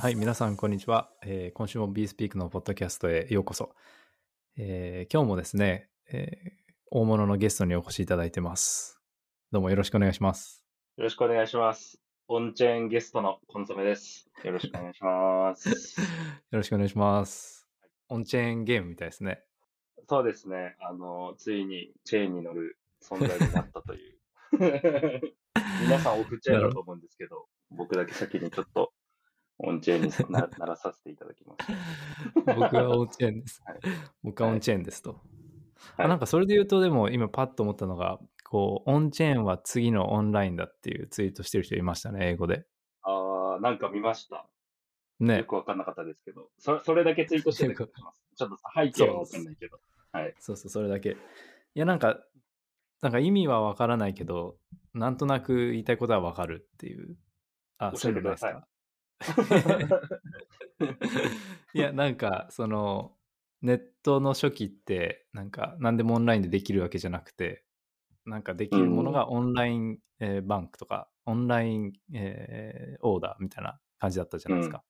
[0.00, 1.10] はい、皆さん、こんにちは。
[1.24, 3.74] えー今週も BeSpeak のポッドキャストへようこそ。
[4.56, 6.50] えー今日もですね、えー
[6.92, 9.00] 大物のゲストにお越しいただいてます。
[9.50, 10.64] どうもよろしくお願いします。
[10.98, 12.00] よろしくお願いします。
[12.28, 14.30] オンチェーンゲストのコンソメです。
[14.44, 15.68] よろしくお願いします。
[15.98, 16.06] よ
[16.52, 17.68] ろしくお願いします。
[18.08, 19.42] オンチェーンゲームみたいですね。
[20.08, 20.76] そうですね。
[20.78, 24.18] あの、ついにチェーンに乗る存在になったという。
[25.82, 28.92] 皆さんオフチェーンだと思うんですけど、僕だけ先にちょっと
[29.58, 31.66] オンチェーンにな ならさせていただきます。
[32.46, 33.78] 僕はオンチェーンですはい。
[34.22, 35.10] 僕はオンチェーンですと。
[35.10, 35.20] はい
[35.96, 42.66] あなんかそれで言うと、でも今パッと思ったのが、こう、オンチェーンは次のオンラインだっていうツイートしてる人いましたね、英語で。
[43.02, 44.48] あーなんか見ました。
[45.20, 45.44] ねよ。
[45.44, 48.18] くわかんなかったですけど、そそれだけツイートしてた気がします。
[48.36, 49.80] ちょっと背景はわかんないけど。
[50.12, 50.34] はい。
[50.40, 51.10] そうそう、それだけ。
[51.10, 51.16] い
[51.74, 52.20] や、なんか、
[53.00, 54.58] なんか意味はわからないけど、
[54.94, 57.16] なんとなく言いたいことはわかるっていう。
[57.78, 58.66] あ、そういうのないですか？
[61.74, 63.16] いや、なんか、その、
[63.62, 67.64] ネットの初期って、なんか、何でもオンラインでできるわけじゃなくて、
[68.24, 74.84] なんかできるものがオンライン、えーバンクとか、オンライン、えーオーダーみたいな感じだったじゃないですか。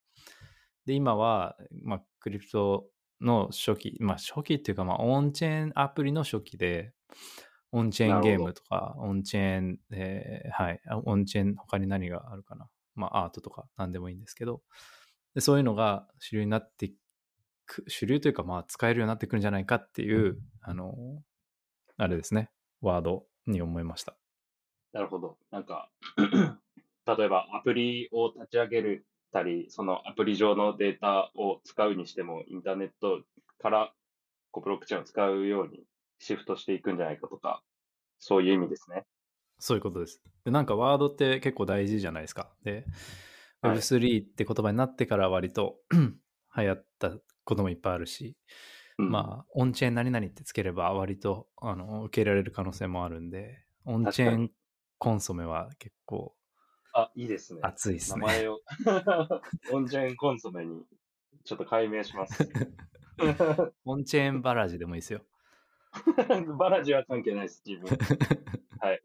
[0.84, 6.92] で、今は、まあ、クリプトの初期、まあ、初期っていうか、まあ、オンチェーンアプリの初期で、
[7.72, 12.68] オンチェーンゲームとか、オンチェーン、えーはい、あオンチェーン、他に何があるかな。
[12.98, 14.62] まあ、アートとか何でもいいんですけど、
[15.34, 16.92] でそういうのが主流になって
[17.66, 20.94] く、主流というか、まあ、使えるようになってくるんじゃないかっていう、あの、
[21.96, 24.16] あれですね、ワードに思いました。
[24.92, 25.38] なるほど。
[25.50, 25.90] なんか、
[27.06, 33.22] 例えばアプリを立ち上げるたり、そのアプリ上のデータを使うにしても、インターネット
[33.58, 33.92] から
[34.50, 35.84] こうブロックチェーンを使うように
[36.18, 37.62] シフトしていくんじゃないかとか、
[38.18, 39.04] そういう意味ですね。
[39.58, 40.20] そういうことです。
[40.44, 42.50] でなんかワードって結構大事じゃないですか。
[42.64, 42.84] で、はい
[43.62, 47.10] Web3 って言葉になってから割と 流行った
[47.42, 48.36] こともいっぱいあるし、
[48.98, 54.50] うん、まあ、オンチェーン何々ってつければ割とあの受け入れられる可能性もあるんで、オンチェーン
[54.98, 56.34] コンソメは結構
[56.92, 57.60] あ、いいですね。
[57.62, 58.20] 熱いですね。
[58.20, 58.60] 名前を、
[59.72, 60.82] オンチェーンコンソメに
[61.44, 62.48] ちょっと解明します。
[63.84, 65.22] オンチェーンバラジでもいいですよ。
[66.58, 67.96] バラジは関係ないです、自分。
[68.80, 69.02] はい。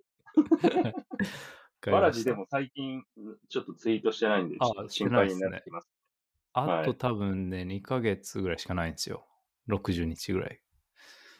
[1.92, 3.04] バラジでも最近
[3.50, 5.88] ちょっとツイートしてないんで、あちょっと心配になってきます。
[6.54, 9.26] あとはい多分ね、2ヶ月ぐらいしかないんですよ。
[9.70, 10.62] 60日ぐらい。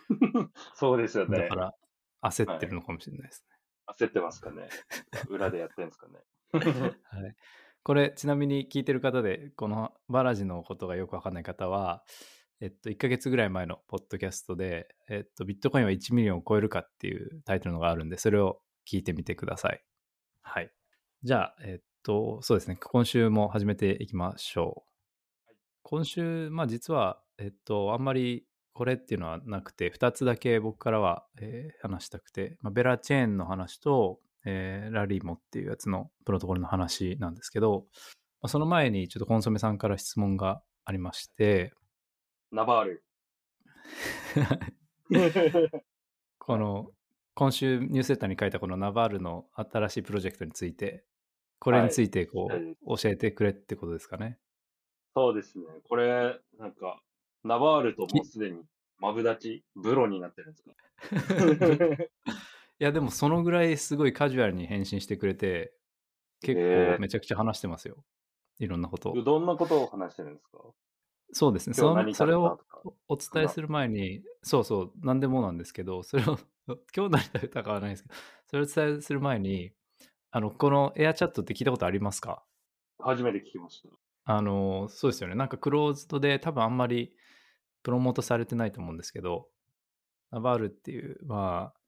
[0.76, 1.56] そうですよねだか。
[1.56, 1.76] ら
[2.24, 3.46] 焦ってるのかもしれないです
[3.88, 4.70] 焦ってますかね。
[5.30, 6.20] 裏でやってるんですかね。
[6.54, 6.62] ね。
[7.04, 7.36] はい。
[7.84, 12.04] これ、ちなみに聞いてる方で、このバラジのことがよくわかんない方は、
[12.62, 19.84] えっと、1ヶ月ぐらい前のポッドキャストで、えっと、ビットコインは1 million を超えるかっていうタイトルのがあるんで、それを聞いてみてください。
[20.42, 20.72] はい。
[21.24, 24.84] じゃあ、えっと、そうですね、今週も始めていきましょ
[25.46, 25.48] う。
[25.48, 37.86] はい今週、まあ実は、えっと、あんまりこれっていうのはなくて、2つだけ僕からは、えー話したくて、まあ、ベラチェーンの話と、えーラリーモっていうやつのプロトコルの話なんですけど、
[38.42, 41.74] まあ、その前にちょっとコンソメさんから質問がありまして、
[42.52, 43.04] ナバール。
[46.40, 46.92] この、
[47.36, 51.04] 今週ニュースレターに書いたこのナバールの新しいプロジェクトについて、
[51.60, 54.38] これについてこう、はい教えてくれってことですかね？
[55.16, 55.66] そうですね。
[55.88, 57.02] これ、なんか、
[57.44, 58.62] ナバールともうすでに
[59.00, 60.64] マブダチ、ブロになってるんです
[61.98, 62.04] か？
[62.80, 65.74] いや、でもそのぐらいすごいカジュアルに返信してくれて、
[66.42, 68.04] 結構めちゃくちゃ話してますよ。
[68.60, 69.24] いろんなことを。
[69.24, 70.60] どんなことを話してるんですか？
[71.32, 71.74] そうですね。
[71.74, 72.60] それを。
[73.08, 78.16] おお伝えする前に、そうそう、何でもなんですけど、それを、今日何食べたかはないですけど、
[78.48, 79.74] それをお伝えする前に、
[80.32, 82.44] あの、このエアチャットって聞いたことありますか？
[83.00, 83.90] 初めて聞きました。
[84.26, 85.36] あの、そうですよね。
[85.36, 87.14] なんかクローズドで多分あんまり
[87.84, 89.48] プロモートされてないと思うんですけど、
[90.32, 91.80] ナバールっていう、まあ、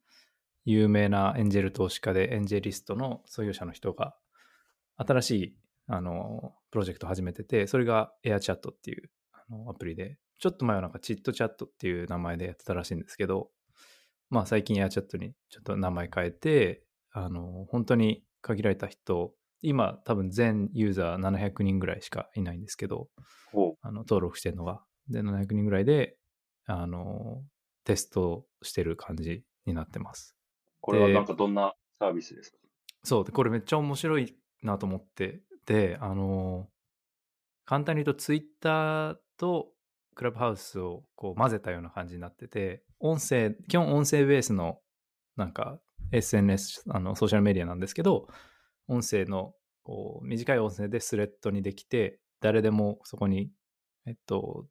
[0.66, 4.16] 有名なエンジェル投資家でエンジェリストの創業者の人が、
[4.98, 5.57] 新しい、
[5.88, 13.50] あの、プロジェクトを始めてて、それがエアチャットっていうあのアプリで、ちょっと前はなんかチットチャットっていう名前でやってたらしいんですけど、
[14.30, 23.10] まあ最近エアチャットにちょっと名前変えて、あの、本当に限られた人、今多分全ユーザー700人ぐらいしかいないんですけど。
[23.81, 24.83] あの登録してるのが。
[25.10, 26.18] で、700人ぐらいで、
[26.66, 27.44] あの、
[27.83, 30.36] テストしてる感じになってます。
[30.81, 32.57] これはなんかどんなサービスですか？
[33.04, 33.25] そう。
[33.25, 35.42] で、これめっちゃ面白いなと思って。
[35.66, 36.68] で、あの、
[37.66, 39.72] 簡単に言うと、ツイッターと
[40.15, 44.79] クラブハウスをこう混ぜたような感じになってて、音声、基本音声ベースの
[45.35, 45.79] なんか
[46.12, 48.27] SNS、あの、ソーシャルメディアなんですけど、
[48.88, 49.53] 音声の
[49.83, 53.51] こう短い音声でスレッドにできて、誰でもそこに、
[54.07, 54.67] えっと、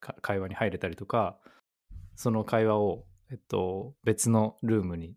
[0.00, 1.38] か会話に入れたりとか、
[2.16, 5.14] その会話を、えっと、別のルームに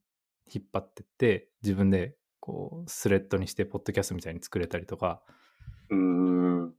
[0.53, 5.23] 引っ張ってって、自分でこう、スレッドにして、ポッドキャストみたいに作れたりとか、
[5.89, 6.73] うーん。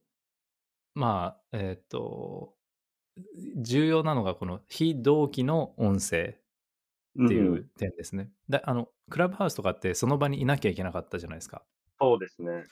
[0.95, 2.54] まあ、えっと、
[3.57, 6.39] 重要なのがこの非同期の音声
[7.23, 8.31] っていんう点ですね。
[8.49, 11.65] であの、クラブハウスとかってその場にいなきゃいけなかったじゃないですか。
[12.01, 12.65] そうですね。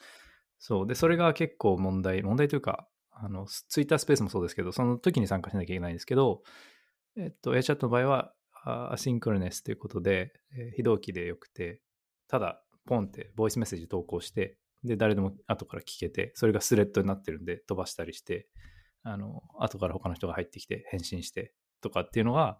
[0.58, 0.86] そう。
[0.86, 6.42] で、それが結構問題、問題というか、あの、ツイッタースペースもそうですけど、その時に参加しなきゃいけないんですけど、
[7.16, 8.32] えっと、エアチャットの場合は、
[8.64, 11.82] アシンクロネスということで、えー非同期でよくて、
[12.28, 18.48] ただ、ポンってボイスメッセージ投稿して、で、誰でも後から聞けて、それがスレッドになってるんで飛ばしたりして、
[19.02, 22.58] あの、後から他の人が入ってきて返信してとかっていうのが、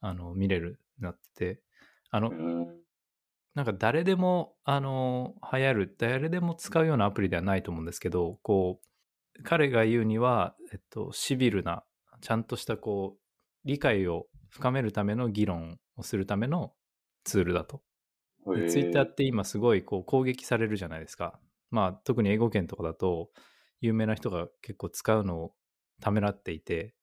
[0.00, 1.62] あの、見れるようになってて、
[2.10, 2.80] あのう、ん。
[3.54, 8.80] なんか誰でも、あの、流行る、誰でも使うようなアプリではないと思うんですけど、こ
[9.38, 11.84] う、彼が言うには、えっと、シビルな、
[12.20, 13.20] ちゃんとした、こう、
[13.64, 16.72] 理解を深めるための議論をするための
[17.24, 17.82] ツールだと。
[18.54, 21.38] でツイッターって今すごいこう攻撃されるじゃないですか。
[21.70, 23.30] まあ特に英語圏とかだと
[23.80, 25.52] 有名な人が結構使うのを
[26.00, 26.94] ためらっていて、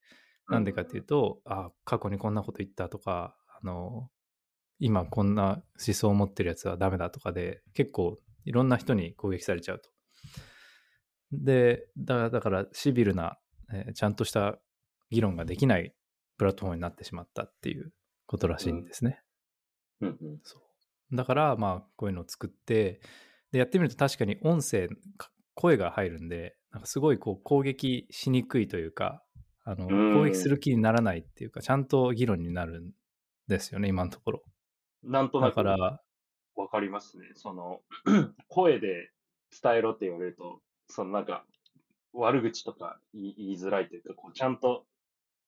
[0.50, 4.10] なんでかっていうと、あ、過去にこんなこと言ったとか、あの、
[4.80, 9.90] 今こんな思想を持ってるやつはダメだとかで、結構いろんな人に攻撃されちゃうと。
[11.32, 13.38] で、だだからシビルな、
[13.74, 14.58] えーちゃんとした
[15.10, 15.94] 議論ができない
[16.38, 17.92] プラットフォームになってしまったっていう
[18.26, 19.22] ことらしいんですね。
[20.02, 20.40] うんうん。
[20.44, 21.16] そう。
[21.16, 23.02] だから、まあ、こういうのを作って、
[23.52, 29.24] で、やってみると確かに音声、か声が入るんで、なんかすごいこう攻撃しにくいというか、
[29.64, 32.92] あの、うん攻撃する気にならないっていうか、ちゃんと議論になるん
[33.48, 34.44] ですよね、今のところ。
[35.04, 36.02] だなんとなくから、
[36.56, 37.32] わかりますね。
[37.34, 37.82] その、
[38.48, 39.10] 声で
[39.60, 41.46] 伝えろって言われると、そのなんか、
[42.14, 44.86] 悪口とか言い言いづらいというか、こうちゃんと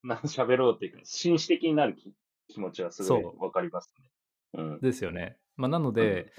[0.03, 2.11] な喋ろうっていうか、紳士的になる気
[2.47, 4.09] 気持ちはすごいわかりますね。
[4.53, 4.79] うん。
[4.81, 5.37] ですよね。
[5.57, 6.31] まあ、なので、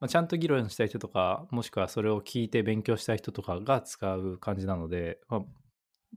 [0.00, 5.38] まあ、ちゃんと議論したい人とか、もしくはそれを聞いて勉強したい人とかが使う感じなので、ま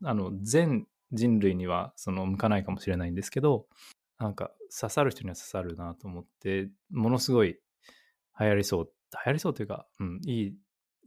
[0.04, 3.68] あ、あの全人類にはその向かないかもしれないんですけど、
[4.20, 7.58] なんか刺さる人には刺さるなと思って、ものすごい
[8.40, 10.54] 流行りそう、流行りそうというか、うん、い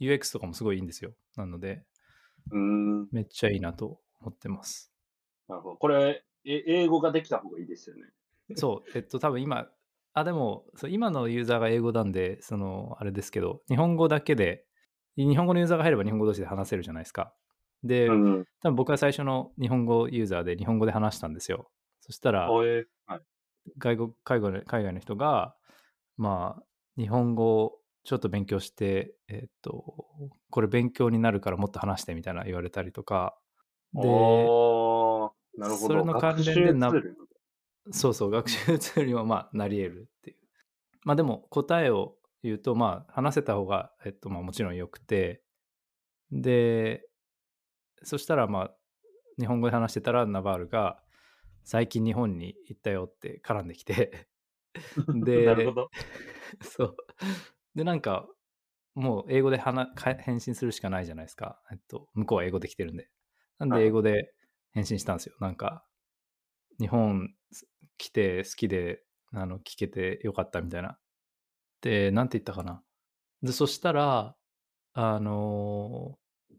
[0.00, 1.12] い、UX とかもすごいいいんですよ。
[1.36, 1.84] なので、
[2.50, 3.08] うーん。
[3.12, 4.92] めっちゃいいなと思ってます。
[5.48, 5.76] なるほど。
[5.76, 8.02] これ、え英語ができた方がいいですよね。
[8.56, 9.68] そう、えっと、多分今、
[10.14, 14.64] あ、でも、そう今のユーザーが英語なんで、その、あれですけど、日本語だけで、
[15.16, 17.34] 日本語のユーザーが入れば日本語同士で話せるじゃないですか。
[17.82, 18.44] で、うん。
[18.62, 21.70] 多分僕は最初の日本語ユーザーで日本語で話したんですよ。
[22.00, 23.20] そしたら、おえはい。
[23.78, 25.54] 外国海外の海外の人が、
[26.16, 26.62] まあ、
[27.00, 30.06] 日本語をちょっと勉強して、えっと、
[30.50, 33.36] これ勉強になるからもっと話してみたいな言われたりとか、
[33.94, 35.88] で、おーなるほど。
[35.88, 36.92] それの関連でな
[37.90, 40.36] そうそう、学習ツールにもまあなり得るっていう。
[41.04, 45.42] まあでも答えを言うと、まあ話せた方が、えっとまあもちろん良くて、
[46.30, 47.02] で、
[48.02, 48.74] そしたらまあ
[49.38, 51.02] 日本語で話してたらナバールが
[51.64, 54.28] 最近日本に行ったよって絡んできて、
[55.24, 55.90] で、なるほど。
[56.62, 56.96] そう。
[57.74, 58.28] で、なんか、
[58.94, 61.62] もう英語で返信するしかないじゃないですか。
[61.70, 63.08] えっと、向こうは英語できてるんで。
[63.58, 64.34] なんはいで英語で
[64.72, 65.36] 返信したんですよ。
[65.40, 65.84] なんか、
[66.78, 67.34] 日本
[67.98, 70.98] 来て好きで、あの、聞けてよかったみたいな。
[71.80, 72.82] で、なんて言ったかな。
[73.42, 74.36] で、そしたら、
[74.94, 76.18] あの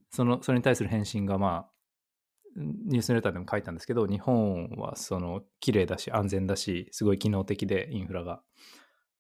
[0.10, 1.74] その、それに対する返信が、まあ、
[2.56, 8.42] ニュースレターでも書いたんですけど、日本はその綺麗だし安全だし、すごい機能的でインフラが。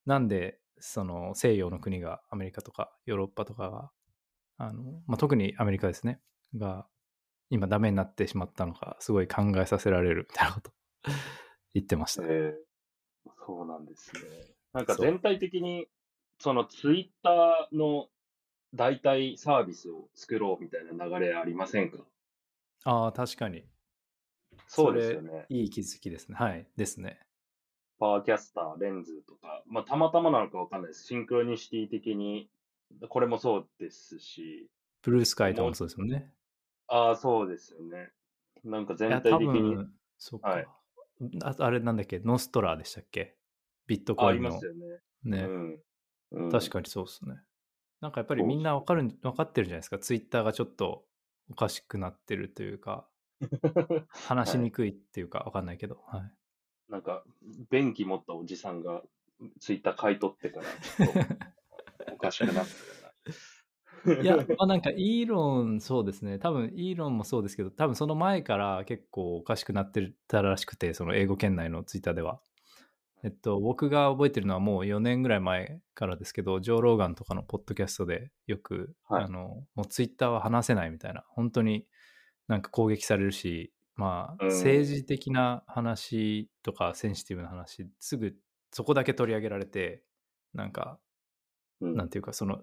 [0.06, 3.92] なんで、その西洋の国が、アメリカとかヨーロッパとかが、
[4.58, 6.20] あの、まあ、特にアメリカですね、
[6.56, 6.86] が、
[7.50, 10.72] 今ダメになってしまったのか、すごい考えさせられるみたいなこと
[11.74, 12.24] 言ってました。
[12.24, 12.54] えー
[13.46, 14.22] そうなんですね。
[14.74, 15.88] なんか全体的に、
[16.40, 18.08] そのツイッターの
[18.74, 21.98] 代替サービスを作ろうみたいな流れありませんか？
[22.86, 23.66] ああ、確かに。
[24.68, 25.46] そうですよね。
[25.50, 26.36] いい気づきですね。
[26.38, 26.66] はい。
[26.78, 27.20] ですね。
[28.00, 31.06] パワーキャスター、レンズとか、まあ、たまたまなのかわかんないです。
[31.06, 32.50] シンクロニシティ的に、
[33.10, 34.70] これもそうですし、
[35.02, 36.34] ブルースカイとかもそうですよね。
[36.88, 38.12] ああ、そうですよね。
[38.64, 40.50] なんか全体的に、分、そうか。
[40.50, 40.68] はい
[41.44, 43.36] ああれなんだっけ、ノストラでしたっけ？
[43.88, 44.52] ビットコインの。
[44.52, 45.00] ますよね。
[45.24, 45.44] ね。
[45.44, 45.84] うん。
[46.32, 47.36] うん、確かにそうですね。
[48.02, 50.00] なんかやっぱりみんなわかるん、分かってるじゃないですか。
[50.00, 51.06] ツイッターがちょっと
[51.50, 53.08] おかしくなってるというか、
[54.10, 56.02] 話しにくいっていうかわかんないけど。
[56.08, 56.32] はい。
[56.90, 57.24] なんか、
[57.70, 59.04] 便器持ったおじさんが
[59.60, 62.66] ツイッター買い取ってから、おかしくなったよ
[64.06, 66.40] いや、 まあなんかイーロン、そうですね。
[66.40, 72.42] 多分イーロンもそうですけど、多分その前から結構おかしくなってたらしくて、その英語圏内のツイッターでは。
[73.24, 81.88] えっと、僕が覚えてるのはもう4年ぐらい前からですけど、ジョー・ローガンとかのポッドキャストでよく、はい、あの、もうツイッターは話せないみたいな、本当に
[82.50, 88.36] なんか攻撃されるし、まあ、政治的な話とかセンシティブな話、すぐ
[88.72, 90.04] そこだけ取り上げられて、
[90.54, 91.00] なんか、
[91.80, 92.62] うん、なんていうか、その、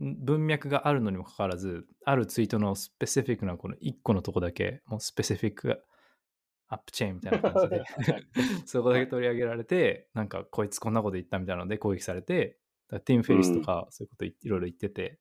[0.00, 5.82] 文脈があるのにもかかわらず、あるツイートのスペシフィックなこの1個のとこだけ、もうスペシフィック
[6.68, 7.84] アップチェーンみたいな感じで
[8.64, 12.58] そこだけ取り上げられて、なんかこいつこんなこと言ったみたいなので攻撃されて、
[13.04, 15.18] ティム・フェリスとかそういうこといろいろ言ってて、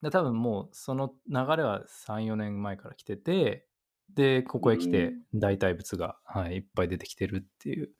[0.00, 3.66] で多分もうその流れは3、4年前から来てて、
[4.14, 7.90] で、ここへ来て代替物が、はい、いっぱい出てきてるっていう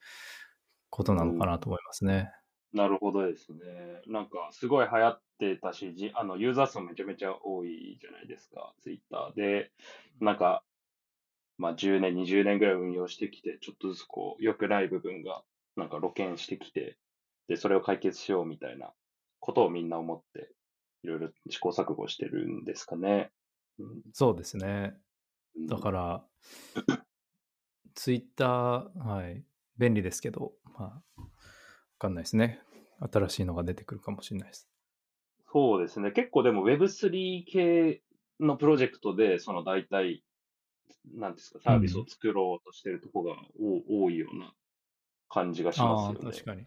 [0.90, 2.30] ことなのかなと思いますね。
[2.72, 3.58] なるほどですね。
[4.06, 9.70] なんか、すごい流行ってたし、じあのユーザー数もめちゃめちゃ多いじゃないですか、ツイッターで。
[10.20, 10.64] なんか、
[11.58, 15.42] まあ、10年、20年ぐらい運用してきて、ちょっとずつこう、良くない部分が、
[15.76, 16.96] なんか露見してきて、
[17.48, 18.92] で、それを解決しようみたいな
[19.40, 20.50] ことをみんな思って、
[21.02, 23.30] いろいろ試行錯誤してるんですかね。
[23.78, 24.94] うん、そうですね。
[25.68, 26.24] だから、
[27.94, 29.44] ツイッター、はい、
[29.76, 31.28] 便利ですけど、まあ、わ
[32.02, 32.60] かんないですね。
[33.12, 34.68] 新しいのが出てくるかもしれないです。
[35.52, 36.12] そうですね。
[36.12, 38.02] 結構でも Web3 系
[38.40, 40.24] のプロジェクトで、その大体、
[41.14, 44.52] なんですか、サービスを作ろうとしてるとこが、うん、多いような
[45.28, 46.30] 感じがしますよね。
[46.30, 46.66] 確かに。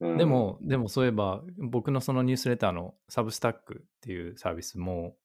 [0.00, 5.16] うん、でも、でもそういえば、僕のそのニュースレターの Substack っていうサービスも、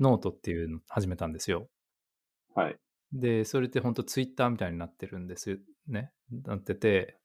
[0.00, 1.68] Notes っていうの始めたんですよ。
[2.54, 2.78] はい。
[3.12, 6.12] で、それって本当ツイッターみたいになってるんですね。
[6.30, 7.18] なってて、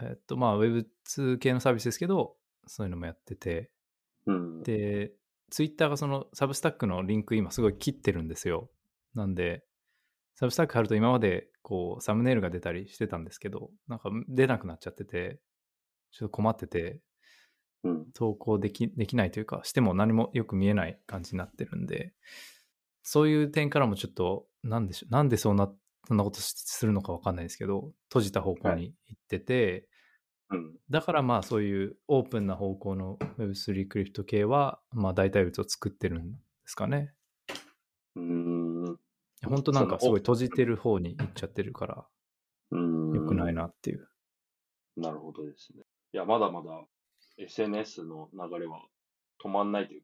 [0.00, 2.36] えっと、まあ Web2 系のサービスですけど、
[2.66, 3.70] そういうのもやってて、
[4.26, 5.12] うん、で、
[5.50, 8.70] ツイッターがそのサブスタックのリンク今すごい切ってるんですよ。
[9.14, 9.64] なんで、
[10.34, 15.40] サブスタック貼ると今までこうサムネイルが出たりしてたんですけど、なんか出なくなっちゃってて、
[16.10, 17.00] ちょっと困ってて、
[18.14, 22.12] 投稿できできないというか、しても何もよく見えない感じになってるんで、
[23.02, 25.72] そういう点からもちょっと、なんでしょう、なんでそんな、
[26.06, 29.88] そんなことするのかわかんないですけど、閉じた方向に行ってて、
[30.48, 37.12] はい、うん、だからまあそういうオープンな方向の Web3 クリプト系は、まあ代替物を作ってるんですかね。
[38.14, 38.96] うん。
[39.44, 42.06] 本当なんかすごい閉じてる方に行っちゃってるから、
[42.72, 44.08] よくないなっていう。
[44.96, 45.82] なるほどですね。
[46.12, 46.84] いや、まだまだ
[47.36, 48.80] SNS の流れは
[49.42, 50.02] 止まんないという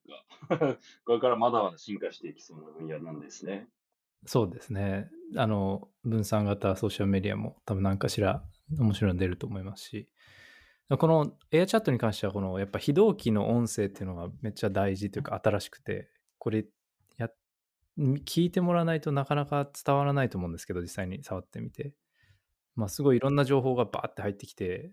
[0.48, 3.68] か これからまだまだ進化していきそうな分野なんですね。
[4.26, 5.08] そうですね。
[5.36, 8.42] あの、分散型ソーシャルメディアも多分何かしら
[8.78, 10.08] 面白いの出ると思いますし、
[10.98, 16.66] このエアチャットに関しては、このやっぱ非同期の音声っていうのがめっちゃ大事というか新しくて、これ
[17.16, 17.30] や、
[17.98, 21.94] 聞いてもらわないとなかなか伝わらないと思うんですけど、実際に触ってみて。
[22.74, 24.92] まあすごいいろんな情報がバーって入ってきて、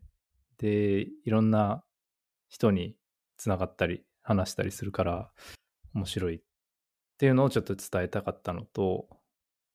[0.57, 1.83] で、いろんな
[2.49, 2.95] 人に
[3.37, 5.31] つながったり話したりするから
[5.93, 6.39] 面白いっ
[7.17, 9.07] ていうのをちょっと伝えたかったのと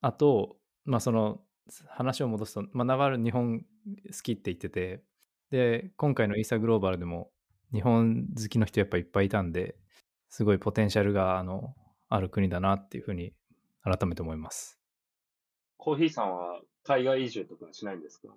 [0.07, 1.41] あとまあその
[1.89, 3.65] 話を戻すと、まあ、ナバル日本好
[4.23, 5.03] きって言ってて
[5.51, 7.31] で今回のイーサグローバルでも
[7.73, 9.77] 日本好きの人やっぱいっぱいいたんで
[10.29, 11.75] すごいポテンシャルがあの
[12.11, 13.33] ある国だなっていうふうに
[13.83, 14.79] 改めて思います。
[15.79, 18.29] コーヒーさんは海外移住とかしないんですか？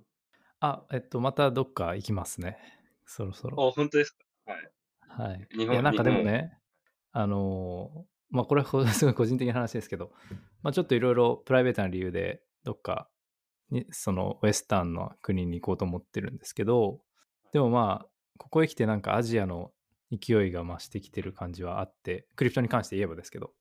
[0.61, 2.57] あえっとまたどっか行きますね。
[3.05, 3.67] そろそろ。
[3.67, 4.11] あ本当です
[4.45, 4.53] か？
[4.53, 5.29] はい。
[5.31, 5.47] はい。
[5.53, 6.57] いや、なんかでもね、
[7.11, 10.11] あのまあ、これは すごい個人的な話ですけど、
[10.61, 13.09] まあ、ちょっといろいろプライベートな理由で、どっか
[13.69, 17.01] に、そのウェスタンの国に行こうと思ってるんですけど、
[17.53, 19.71] でもまあ、ここへ来てなんかアジアの
[20.11, 23.53] 勢いが増してきてる感じはあって、クリプトに関して言えばですけど。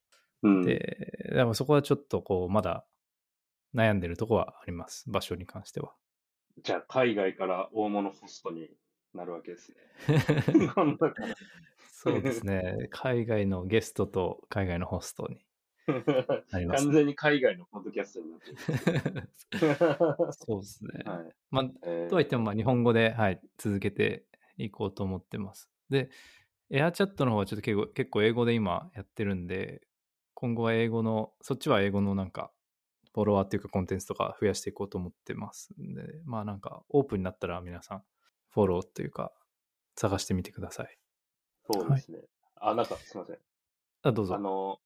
[0.43, 2.87] うん、で、でもそこはちょっとこう、まだ
[3.75, 5.95] 悩んでるとこはあります、場所に関しては。
[6.63, 8.71] じゃあ、海外から大物ホストに
[9.15, 9.77] なるわけですね。
[12.07, 12.89] そうですね。
[12.91, 15.45] 海外のゲストと海外のホストに
[16.53, 18.51] なります、ね、完全に海外のポッドキャストになって
[19.17, 20.33] る。
[20.33, 21.03] そうですね。
[21.05, 24.25] はい、まあ、えー、とはいっても、まあ、日本語で、はい、続けて
[24.57, 25.69] いこうと思ってます。
[25.91, 26.11] で、
[26.71, 29.83] エアチャットの方はちょっと結構結構英語で今やってるんで、
[30.35, 32.53] 今後は英語の、そっちは英語のなんか、
[33.15, 38.03] フォロワーっていうかコンテンツとか増やしていこうと思ってますんで、まあなんかオープンになったら皆さん
[38.51, 39.33] フォローというか、
[39.95, 40.99] 探してみてください。
[41.71, 42.19] そうですね。
[42.19, 42.27] はい、
[42.73, 43.39] あ、なんかすみません。
[44.03, 44.35] あ、どうぞ。
[44.35, 44.79] あの、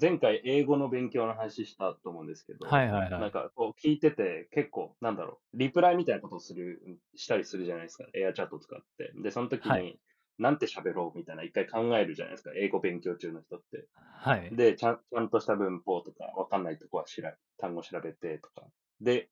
[0.00, 3.20] 前回英語の勉強の話したと思うんですけど、はいはいはい。
[3.20, 6.82] なんかこう聞いてて結構なんだろう、リプライみたいなことをする、
[7.14, 9.12] したりするじゃないですか、エアチャット使って。
[9.22, 9.98] で、その時に、はい、
[10.38, 12.50] なんて喋ろうみたいな一回考えるじゃないですか。
[12.56, 13.86] 英語勉強中の人って。
[13.94, 14.54] はい。
[14.54, 18.66] で、ちゃんちゃんとした文法とか、わかんないとこは調べ、単語調べてとか。
[19.00, 19.28] で、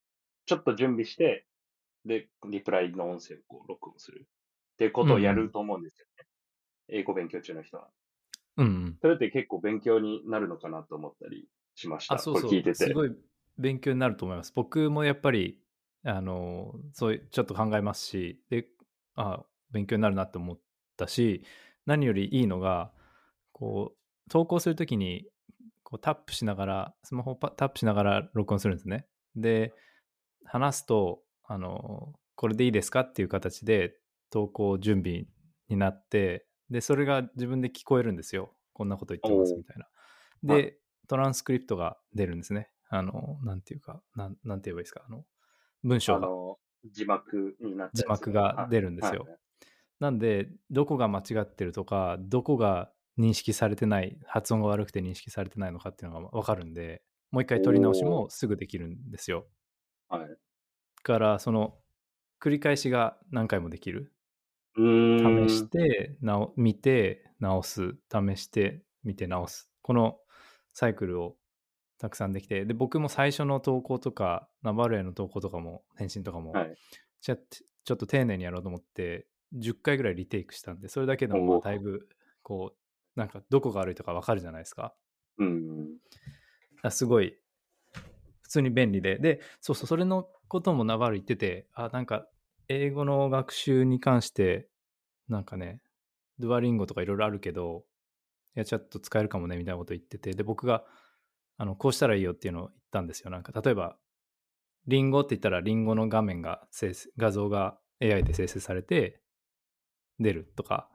[0.46, 1.46] ちょっと準備して、
[2.04, 4.28] で、リプライの音声をこう録音する。
[4.74, 6.27] っていうことをやると思うんですよね。
[6.88, 7.88] 英語勉強中の人は。
[8.56, 8.98] うんうん。
[9.00, 12.14] それって結構勉強になるのかなと思ったりしました？
[12.14, 12.50] あ、そうそう。
[12.50, 12.74] 聞いてて。
[12.74, 13.16] すごい
[13.58, 14.52] 勉強になると思います。
[14.54, 15.60] 僕もやっぱり、
[16.04, 18.68] あの、そういう、ちょっと考えますし、で、
[19.14, 20.60] あ、勉強になるなって思っ
[20.96, 21.44] たし、
[21.86, 22.92] 何よりいいのが、
[23.52, 25.28] こう、投稿するときに、
[25.82, 29.06] こうタップしながら、スマホタップしながら録音するんですね。
[29.36, 29.72] で、
[30.44, 33.96] 話すと、あの、これでいいですかっていう形で
[34.30, 35.26] 投稿準備
[35.68, 38.54] になって、で、それが自分で聞こえるんですよ。
[38.72, 39.88] こんなこと言ってますみたいな。
[40.42, 42.70] で、はいトランスクリプトが出るんですね。
[42.90, 45.02] あの、なんていうか、なんなんて言えばいいですか。
[45.06, 45.24] あの、
[45.82, 46.28] 文章が。
[46.84, 49.26] 字幕になって字幕が出るんですよ。
[49.98, 59.46] なんで、どこが間違ってるとか、どこが認識されてない、発音が悪くて認識されてないのかっていうのがわかるんで、もう一回取り直しもすぐできるんですよ。
[60.08, 60.28] はい。
[61.02, 61.78] から、その、
[62.40, 64.12] 繰り返しが何回もできる。
[64.78, 66.16] 試して、
[66.56, 67.96] 見て、直す。
[68.10, 69.70] 試して、見て、直す。
[69.82, 70.18] この
[70.72, 71.36] サイクルを
[71.98, 76.76] たくさんできて、で、僕も最初の投稿とか、ナバルへの投稿とかも、返信とかも、はい。
[77.20, 82.08] ちょちょっと丁寧にやろうと思って、10回ぐらいリテイクしたんで、それだけでもだいぶ、
[82.42, 82.74] こ
[83.16, 84.94] う、なんかどこが悪いとかわかるじゃないですか。
[85.38, 85.96] うん。
[86.82, 87.36] あすごい、
[88.42, 89.18] 普通に便利で。
[89.18, 92.28] で、そうそう、それのこともナバル言ってて、あ、なんか、
[92.68, 94.68] 英語の学習に関して、
[95.28, 95.80] なんかね、
[96.38, 97.84] ドゥアリンゴとかいろいろあるけど、
[98.56, 100.84] いや、ちょっと使えるかもね、みたいなこと言ってて、で、僕が、
[101.58, 103.30] あの、こうしたらいいよっていうのを言ったんですよ。
[103.30, 103.96] なんか、例えば、
[104.86, 109.20] リンゴって言ったら、リンゴの画面が生成、画像が AI で生成されて、
[110.20, 110.90] 出るとか、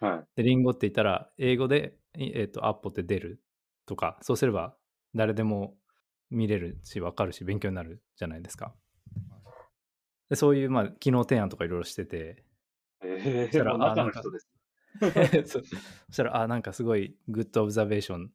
[0.00, 0.26] はい。
[0.36, 3.42] で、リンゴって言ったら、英語で、いえっ、と、アッポって出る
[3.86, 4.76] とか、そうすれば
[5.14, 5.76] 誰でも
[6.30, 8.74] 見れるし、わかるし、勉強になるじゃないですか。
[10.30, 12.44] でそういう、まあ、機能提案とかいろいろしてて、
[13.02, 14.22] えー、そしたらあなんか。
[15.44, 18.30] そそしたら、あ、なんかすごい good observation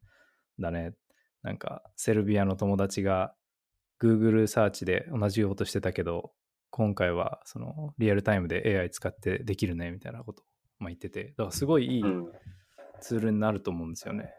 [0.60, 0.94] だね。
[1.42, 3.34] なんか、セルビアの友達が
[4.02, 6.34] Google サーチで同じことしてたけど、
[6.70, 10.46] 今回はそのリアルタイムで AI 使ってできるねみたいなことを
[10.80, 12.32] まあ言ってて、だからすごいいいうん。
[13.02, 14.34] ツールになると思うんですよね。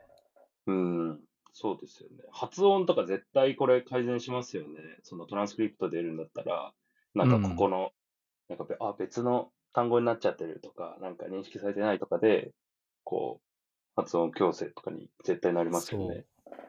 [0.66, 1.20] うん。
[1.52, 2.16] そうですよね。
[2.30, 4.98] 発音とか絶対これ改善しますよね。
[5.02, 6.72] そのトランスクリプト出るんだったら、
[7.14, 7.90] なんかここの、
[8.48, 12.52] なんかべあ別の単語になっちゃってるとか、なんか認識されてないとかで、
[13.04, 13.44] こう、
[13.96, 16.24] 発音矯正とかに絶対なりますよね。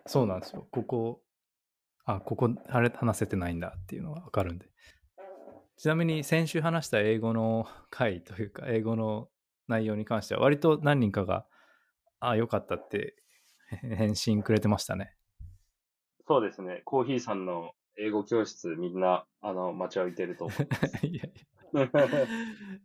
[0.06, 0.67] そうなんですよ。
[0.71, 1.21] ここ、
[2.06, 4.67] あ、ここ、あれ話せてないんだっていうのがわかるんで。
[5.77, 9.30] ちなみに先週話した英語の回というか、英語の
[9.67, 11.45] 内容に関しては、割と何人かが、
[12.19, 13.15] あ、よかったって
[13.69, 15.15] 返信くれてましたね。
[16.27, 16.82] そうですね。
[16.86, 17.71] コーヒーさんの
[18.02, 21.06] 英語教室みんな、あの、待ちわびてると思います。
[21.06, 21.34] いやい
[21.74, 21.84] や、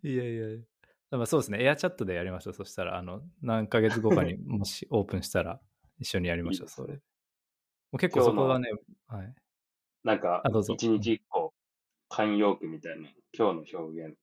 [0.03, 0.59] いやいやい
[1.11, 1.19] や。
[1.19, 1.63] まあそうですね。
[1.63, 2.53] エアチャットでやりましょう。
[2.53, 5.61] そしたら、あの、何ヶ月後かに もしオープンしたら
[5.99, 6.69] 一緒にやりましょう。
[6.69, 6.95] それ。
[6.95, 7.01] も
[7.93, 8.71] う結構そこはね、
[9.07, 9.35] はい。
[10.05, 11.55] なんか一日一個、
[12.11, 14.19] 慣用句みたいな、今日の表現、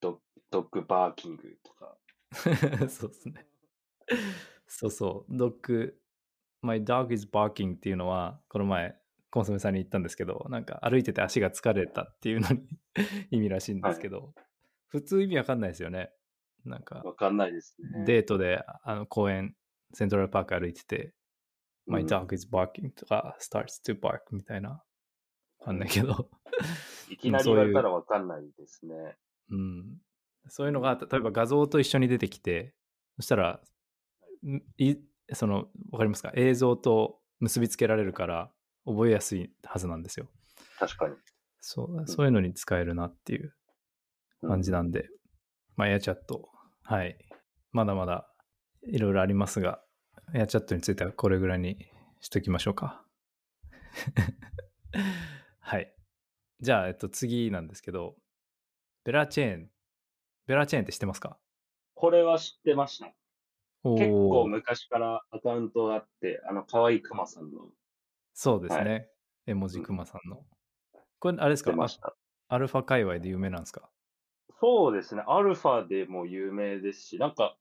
[0.00, 0.20] ド
[0.50, 1.96] ドッグバーキングとか、
[2.88, 3.46] そうですね。
[4.66, 5.36] そうそう。
[5.36, 5.96] ドッグ、
[6.62, 8.99] My dog is barking っていうのは、この前、
[9.30, 12.62] コンソメさんに言ったんですけど、なんか歩いてて足が疲れたっていうのに
[13.30, 14.34] 意味らしいんですけど、
[14.88, 16.12] 普通意味わかんないですよね。
[16.64, 18.04] なんか、わかんないですね。
[18.04, 19.56] デートであの公園、
[19.92, 21.12] セントラルパーク歩いてて、うん
[21.86, 24.70] My dog is barking とか、starts to bark みたいな。
[24.70, 24.84] わ
[25.66, 26.30] かんないけど、
[27.10, 29.16] いきなり言われたらわかんないですね。
[29.50, 29.98] うん。
[30.48, 32.74] そういうのが、例えば画像と一緒に出てきて、
[33.16, 33.60] そしたら、
[34.44, 34.96] んい
[35.32, 36.32] その、わかりますか？
[36.34, 38.52] 映像と結びつけられるから、
[38.84, 40.28] 覚えやすいはずなんですよ。
[40.78, 41.14] 確かに。
[41.60, 43.54] そう、そういうのに使えるなっていう
[44.40, 45.08] 感じなんで、
[45.76, 46.48] まあ、エアチャット、
[46.82, 47.18] はい。
[47.72, 48.28] まだまだ
[48.82, 49.82] いろいろありますが、
[50.34, 51.76] エアチャットについてはこれぐらいに
[52.20, 53.04] しときましょうか。
[55.60, 55.94] はい。
[56.60, 58.16] じゃあ、えっと、次なんですけど、
[59.04, 59.70] ベラチェーン。
[60.46, 61.38] ベラチェーンって知ってますか？
[61.94, 63.12] これは知ってました。
[63.82, 67.68] お結構ー昔からアカウントがあって、あの、可愛いクマさんの
[68.42, 69.06] そうですはね。
[69.44, 70.42] 絵文字クマさんの。
[71.18, 71.72] これ、あれですか？
[72.48, 73.90] アルファ界隈で有名なんですか？
[74.58, 75.22] そうですね。
[75.26, 77.58] アルファでも有名ですし、なんか、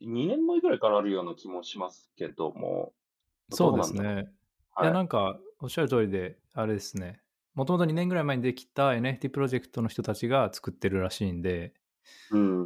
[0.00, 2.92] 2年前ぐらいからあるような気もしますけども。
[3.52, 4.02] そうですね。
[4.02, 4.82] う。
[4.82, 7.20] いや、はなんか、おっしゃる通りで、あれですね。
[7.54, 11.72] もともと2年ぐらい前にできた NFT プロジェクトの人たちが作ってるらしいんで、
[12.32, 12.34] い。
[12.34, 12.62] うん。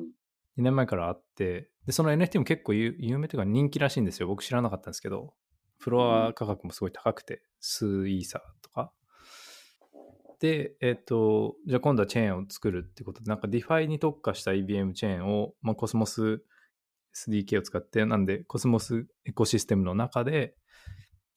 [0.57, 4.29] 2年前からあって、で、その NFT も結構有有名というか人気らしいんですよ。
[4.29, 5.35] 僕知らなかったんですけど、
[5.81, 8.93] フロア価格もすごい高くて、数イーサーとか。
[10.39, 16.43] で、えっ、と、じゃあ今度はチェーンを作るってことで、なんか DeFi に特化した IBM チェーンを、まあ、コスモス
[17.17, 20.55] SDK を使って、なんでコスモスエコシステムの中で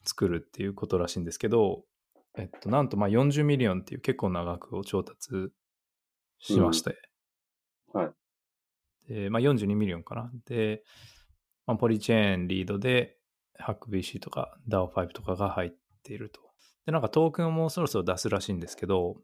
[0.05, 1.83] 作るっていうことらしいんですけど、
[2.37, 5.51] えっと、なんとまあ40 million っていう結構な額を調達
[6.39, 6.97] しまして、
[7.93, 8.11] は
[9.07, 9.13] い。
[9.13, 10.31] で、まあ、42 million かな。
[10.45, 10.83] で、
[11.65, 13.17] まあ、 Polychain lead で、
[13.57, 15.71] Hack VC とか DAO5 とかが入っ
[16.03, 16.41] ていると。
[16.85, 19.17] で、なんかトークンをもうそろそろ出すらしいんですけど、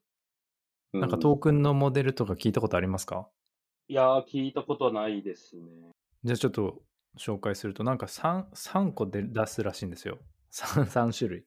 [0.93, 3.27] うなんかトークンのモデルとか聞いたことありますか？
[3.87, 5.63] いやー、聞いたことないですね。
[6.23, 6.81] じゃあちょっと
[7.17, 10.19] 紹介すると、なんか 3, 3個で出すらしいんですよ。
[10.51, 11.45] 3, 3 種類。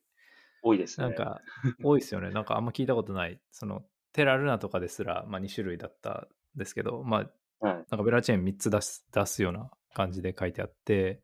[0.63, 1.09] 多いですね。
[1.09, 1.41] なんか、
[1.83, 2.31] 多いですよね。
[2.31, 3.41] なんかあんま聞いたことない。
[3.51, 7.29] その、テラルナとかですら、まあ、2種類だったんですけど、ま
[7.61, 7.75] あ、はい。
[7.75, 11.23] なんかベラチェーン3つ出す出すような感じで書いてあって、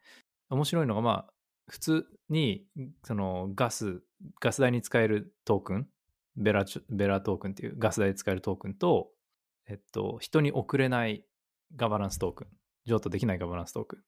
[0.50, 1.32] 面白いのが、まあ、
[1.68, 2.64] 普通に、
[3.04, 4.02] そのガス、
[4.40, 5.88] ガス代に使えるトークン、
[6.36, 9.10] ベラベラトークンっていうガス代で使えるトークンと、
[9.68, 11.24] えっと、人に送れない
[11.76, 12.46] ガバナンストークン、
[12.86, 14.00] 譲渡できないガバナンストークン、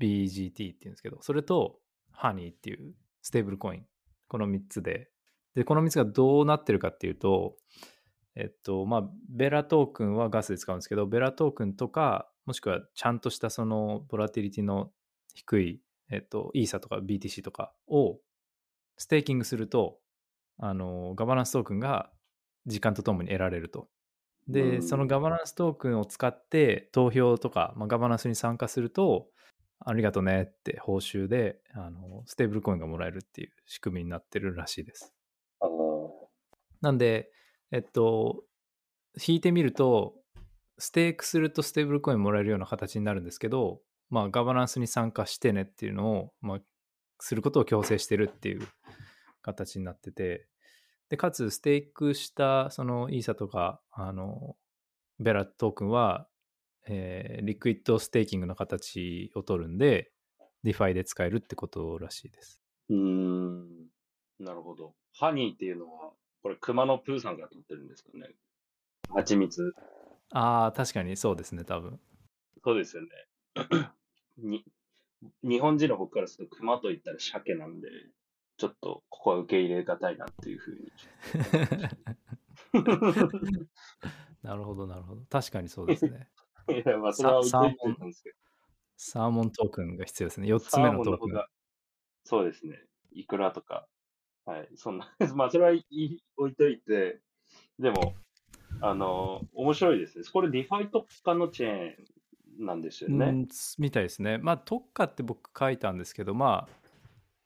[0.00, 1.78] BGT っていうんですけど、それと、
[2.10, 3.86] ハニーっていうステーブルコイン、
[4.28, 5.10] この3つで、
[5.54, 7.56] で、この3つがどうなってるかっていうと、
[8.36, 14.90] えっと、まあ、ベラトークンはガスで使うんですけど、ベラトークンとか、もしくはちゃんとしたそのボラティリティの
[15.34, 15.80] 低い、
[16.14, 18.18] えっと、イーサとか BTC とかを
[18.96, 19.98] ステーキングすると、
[20.58, 22.10] あの、ガバナンストークンが
[22.66, 23.88] 時間とともに得られると。
[24.48, 29.28] で、うんそのガバナンストークンを使って投票とか、まあ、ガバナンスに参加すると、
[29.80, 35.12] ありがとねって報酬で、あの、ステーブルコインがもらえるっていう仕組みになってるらしいです。
[36.80, 37.30] なんで、
[37.70, 38.44] えっと、
[39.26, 40.14] 引いてみると、
[40.78, 43.80] ステークするとステーブルコインもらえるような形になるんですけど、
[44.14, 46.60] まあ、ガバナンスに参加してねっていうのを、まあ、
[47.18, 48.68] することを強制してるっていう
[49.42, 50.46] 形になってて、
[51.08, 54.54] で、かつ、ステークした、その、イーサとか、あの、
[55.18, 56.28] Bera トークンは、
[56.86, 60.12] えー liquid staking の形を取るんで、
[60.64, 62.62] DeFi で使えるってことらしいです。
[62.90, 63.66] うーん。
[64.38, 64.94] なるほど。
[65.12, 68.28] Honey っていうのは、これ、くまのプーさんが取ってるんですかね。
[69.12, 69.74] 蜂蜜。
[70.30, 71.98] ああ、確かにそうですね、多分。
[72.62, 73.08] そうですよね。
[74.38, 74.64] に
[75.42, 77.88] 日本人の僕からすると、熊と言ったら鮭なんで、
[78.56, 80.92] ちょっとここは受け入れがたいなっていうふうに。
[84.42, 85.22] なるほど、なるほど。
[85.30, 86.28] 確かにそうですね。
[86.68, 88.36] いや、まあ、それは置いといてたんですけど、
[88.96, 90.48] サーモントークンが必要ですね。
[90.48, 91.32] 4つ目のトークン。
[91.32, 91.44] モン
[92.24, 92.78] そうですね。
[93.12, 93.86] イクラとか、
[94.44, 97.20] はい、そんな、 まあ、それはいい置いといて、
[97.78, 98.14] でも、
[98.80, 100.24] あの、面白いですね。
[100.32, 102.06] これ、 DeFi 特化のチェーン
[102.58, 103.26] なんですよね。
[103.26, 104.38] うんみたいですね。
[104.38, 106.84] まあ、特化って僕書いたんですけど、まあ、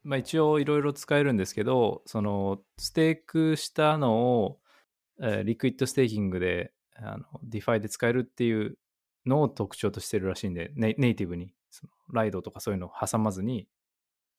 [0.03, 4.61] まあ、一応いろいろ使えるんですけど、その、ステークしたのを、
[5.21, 8.79] えー liquid staking で、あの、 DeFi で使えるっていう
[9.27, 13.68] のを特徴としてるらしいんで、ネネイティブに、その Lido とかそういうのを挟まずに、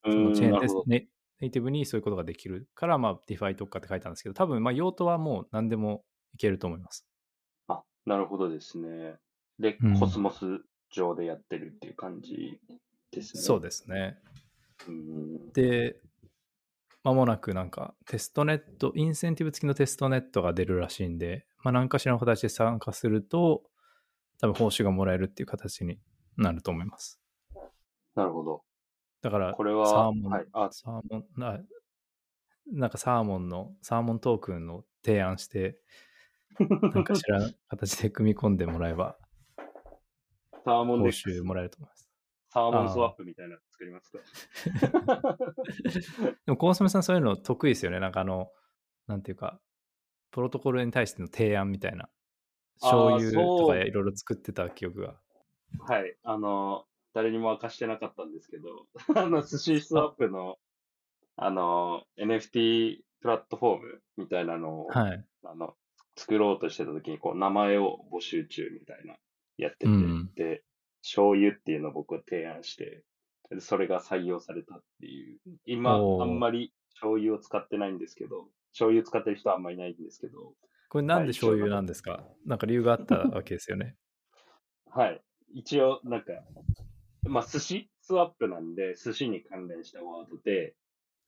[0.06, 0.84] うそのチェーンでんなるほど。
[0.88, 1.08] ネ
[1.40, 6.04] ネイティブにそういうことができるから、まあ、 DeFi 特化って書いたんですけど、多分、まあ、用途はもう何でも
[6.34, 7.08] いけると思います。
[7.68, 9.18] あ、なるほどですね。
[9.60, 12.60] で、うんコスモス上でやってるっていう感じ
[13.12, 13.43] ですね。
[13.43, 14.17] そうですね。
[14.88, 15.54] うん。
[15.54, 16.00] で、
[17.04, 23.63] まもなくなんかテストネット、インセンティブ付きのテストネットが出るらしいんで、まあ、何かしらの形で参加すると、
[24.41, 26.00] 多分報酬がもらえるっていう形に
[26.38, 27.19] なると思います。
[28.15, 28.63] なるほど。
[29.22, 30.45] だから、これは、サーモン、はい。
[30.54, 31.60] あ、サーモンな、
[32.72, 35.80] なんかサーモンの、サーモントークンの提案して、
[36.93, 39.29] なんかしらの形で組み込んでもらえば、報
[40.70, 42.10] サーモンデックス酬もらえると思います。
[42.52, 45.38] サーモンスワップみたいなの作りますか？
[46.46, 48.00] でも、コンソメさんそういうの得意ですよね。
[48.00, 48.52] なんかあの、
[49.08, 49.60] なんていうか、
[50.32, 52.10] プロトコルに対しての提案みたいな。
[52.82, 55.20] 醤油とかいろいろ作ってた記憶が。
[55.80, 56.16] はい。
[56.24, 58.88] あの、誰にも明かしてなかったんですけど、
[59.20, 60.58] あの、寿司スワップの、
[61.36, 65.26] あの、NFT プラットフォームみたいなのを、はい。
[65.44, 65.76] あの、
[66.16, 69.18] 作ろうとしてた時に、こう、名前を募集中みたいな、
[69.62, 70.63] やってて、うんで、
[71.02, 73.04] 醤油っていうのを僕は提案して、
[73.50, 75.39] でそれが採用されたっていう。
[75.65, 80.54] 今、あんまり醤油を使ってないんですけど、醤油使ってる人はあんまりいないんですけど、
[80.89, 82.24] これなんではい醤油なんですか？
[82.45, 83.95] なんか理由があったわけですよね。
[84.91, 85.22] はい。
[85.54, 86.34] 一応、なんか、
[87.24, 87.89] まあ、寿司？
[88.02, 90.76] スワップなんで、寿司に関連したワードで、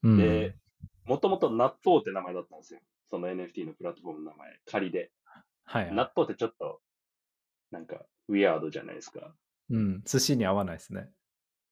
[0.04, 0.18] うん。
[0.18, 0.56] で、
[1.06, 2.80] もともと納豆って名前だったんですよ。
[3.10, 5.12] その NFT のプラットフォームの名前、仮で。
[5.64, 5.96] はいはい。
[5.96, 6.82] 納豆ってちょっと、
[7.72, 9.34] なんか、ウィアードじゃないですか。
[9.70, 10.02] うん。
[10.06, 11.10] 寿司に合わないですね。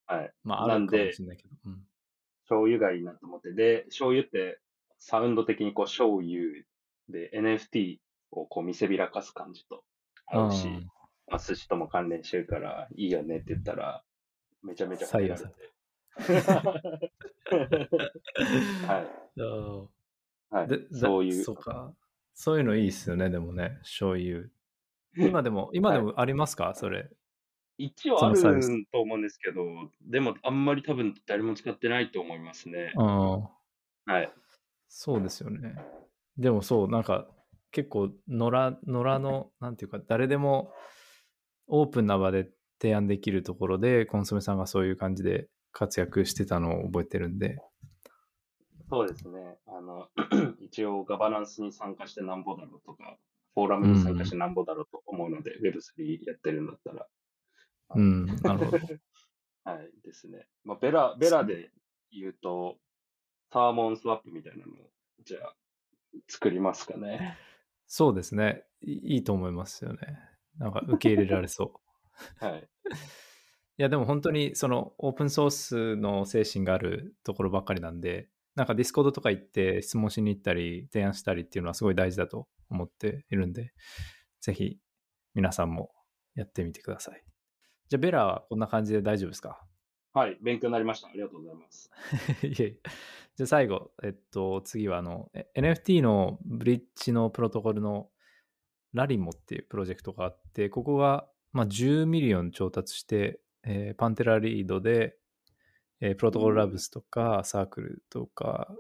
[0.06, 0.34] はい。
[0.44, 1.50] まあ、あなんでるかもしれないけど。
[1.66, 1.84] うん。
[2.44, 3.54] 醤油がいいなと思って。
[3.54, 4.60] で、醤油って
[4.98, 6.64] サウンド的にこう醤油
[7.08, 8.00] で NFT
[8.32, 9.84] をこう見せびらかす感じと
[10.28, 10.88] 合うし、うん
[11.28, 14.04] まあ、寿司とも関連してるからいいよねって言ったら、
[14.64, 15.50] めちゃめちゃ採用さ
[16.28, 16.50] れれて。
[18.88, 19.08] はい。
[20.50, 21.44] はい そういう。
[21.44, 21.94] そうか。
[22.34, 24.50] そういうのいいっすよね、でもね、醤油。
[25.18, 27.10] 今でも、 今でもありますか、それ。
[27.78, 28.38] 一応ある
[28.92, 29.66] と思うんですけど、
[30.02, 32.94] でもあんまり多分誰も使ってないと思いますね。
[32.98, 33.40] あ
[34.06, 34.34] あ、はい。
[34.90, 35.76] そうですよね。
[36.38, 37.30] でもそう、なんか、
[37.72, 40.74] 結構、野良、野良の、なんていうか、誰でも
[41.68, 42.50] オープンな場で
[42.82, 47.60] 提案できるところで、コンソメさんがそういう感じで活躍してたのを覚えてるんで、
[48.90, 49.58] そうですね。
[49.68, 50.08] あの、
[50.60, 53.18] 一応ガバナンスに参加してなんぼだろうとか、
[53.60, 57.08] フォーラムに参加してなんぼだろうと思うので、Web3 やってるんだったら。
[57.96, 58.78] うん、なるほど。
[59.66, 60.48] はいですね。
[60.64, 61.72] まあ、 Bera、Bera で
[62.12, 62.78] 言うと、
[63.52, 64.76] Salmon Swap みたいなのを、
[65.24, 65.56] じゃあ、
[66.28, 67.38] 作りますかね。
[67.88, 68.64] そうですね。
[68.82, 70.00] いいいと思いますよね。
[70.58, 71.82] なんか受け入れられそ
[72.40, 72.46] う。
[72.46, 72.70] はい。
[73.80, 83.74] いや、でも本当にそのオープンソースの精神があるところばっかりなんで、なんか Discord とか行って質問しに行ったり、提案したりっていうのはすごい大事だと思っているんで、
[84.42, 84.80] ぜひ
[85.34, 85.92] 皆さんも
[86.36, 87.24] やってみてください。
[87.90, 89.62] じゃあベラはこんな感じで大丈夫ですか？
[90.14, 90.38] はい。
[90.42, 91.08] 勉強になりました。
[91.08, 91.92] ありがとうございます。
[92.44, 92.80] いえいえ。
[93.36, 98.10] じゃあ最後、えっと、次はあの、え NFT のブリッジのプロトコルの
[98.94, 105.16] ラリモっていうプロジェクトがあって、ここが、まあ、10ミリオン調達して、えーパンテラ lead で、
[106.02, 108.74] えープロトコルラブスとかサークルとか、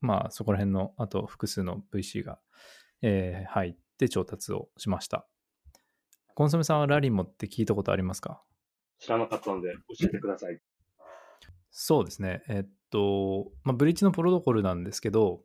[0.00, 2.38] まあそこら辺の、あと複数の VC が、
[3.02, 5.26] えー入って調達をしました。
[6.34, 8.42] コンソメさんはラリモって聞いたことありますか？
[8.98, 10.60] 知らなかったので教えてください。
[11.70, 12.42] そうですね。
[12.48, 15.42] えっと、まあ、ブリッジのプロトコルなんですけど、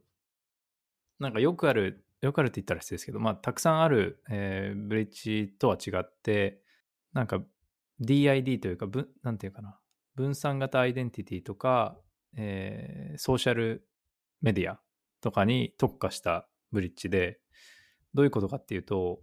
[1.20, 6.62] なんかよくある、よくあるって言ったら失礼ですけど、まあ、たくさんある、えーブリッジとは違って、
[7.12, 7.44] なんか
[8.00, 9.78] DID というか、ぶなんていうかな、
[10.16, 11.98] 分散型アイデンティティとか、
[12.38, 13.88] えーソーシャル
[14.42, 14.80] メディア
[15.22, 17.40] とかに特化したブリッジで、
[18.14, 19.22] どういうことかっていうと、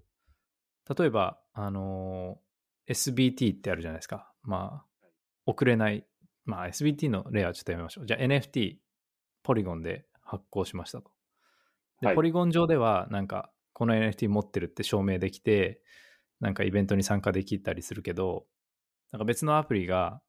[0.96, 2.48] 例えば、あのー
[2.90, 4.33] SBT ってあるじゃないですか。
[4.42, 5.09] まあ、
[5.44, 6.07] 送れない
[6.48, 8.07] まあ SBT の例はちょっとやめましょう。
[8.07, 8.77] じゃあ NFT、
[9.42, 11.11] ポリゴンで発行しましたと。
[12.01, 15.83] で、はいポリゴン上では、なんか、この NFT 持ってるって証明できて、
[16.40, 18.46] なんかイベントに参加できたりするけど、
[19.12, 20.22] なんか別のアプリが、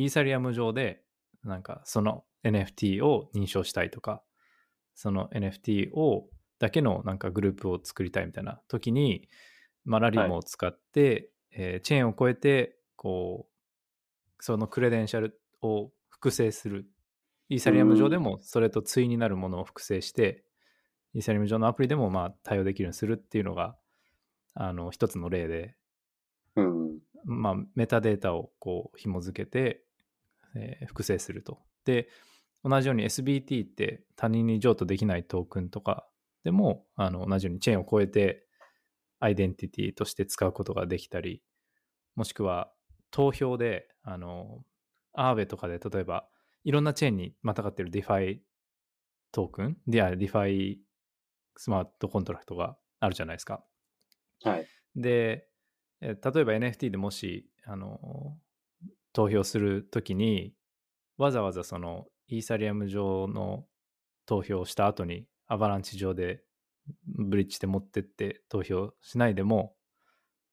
[0.00, 1.02] イーサリアム上で、
[1.44, 4.22] なんかその NFT を認証したいとか、
[4.94, 6.26] その NFT を、
[6.58, 9.28] だけのなんかグループを作りたいみたいな時に、
[9.84, 16.86] まあ、ラリモを使って、えーチェーンを超えて、こう、そのクレデンシャルを複製する。
[17.50, 20.44] イーサリアム上でもそれと対になるものを複製して、
[21.12, 23.76] イーサリアム上のアプリでもまあ対応できるようにするっていうのが、
[24.54, 25.76] あの、一つの例で、
[26.56, 26.98] うん。
[27.24, 29.84] まあ、メタデータをこう紐付けて、
[30.54, 31.58] えー複製すると。
[31.84, 32.08] で、
[32.64, 36.06] 同じように SBT って他人に譲渡できないトークンとか
[36.44, 38.46] でも、あの同じようにチェーンを超えて
[39.18, 41.42] アイデンティティとして使うことができたり、
[42.16, 42.72] もしくは
[43.10, 44.64] 投票で、あの、
[45.12, 46.28] アーベとかで例えば
[46.64, 48.38] いろんなチェーンにまたがってる DeFi
[49.32, 50.76] トークン、で、あ DeFi
[51.56, 53.64] スマートコントラクトがあるじゃないですか。
[54.44, 54.66] はい。
[54.96, 55.46] で、
[56.00, 58.38] えー例えば NFT でもし、あの、
[59.12, 60.54] 投票するときに、
[61.18, 63.64] わざわざそのイーサリアム上の
[64.26, 66.42] 投票をした後に、アバランチ上で
[67.06, 69.74] ブリッジで持ってって投票しないでも、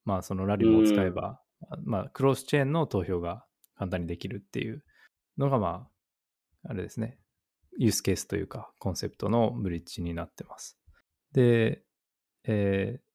[0.04, 1.40] まあそのラリモを使えば、
[1.84, 3.44] まあクロスチェーンの投票が
[3.76, 4.82] 簡単にできるっていう
[5.36, 5.88] のがま
[6.64, 7.18] あ、あれですね、
[7.78, 10.78] ユースケースというかコンセプトのブリッジになってます。
[11.32, 11.82] で、
[12.44, 13.08] えー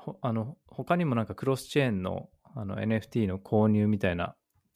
[0.00, 4.34] あの他にもなんかクロスチェーンのあの NFT の購入みたいな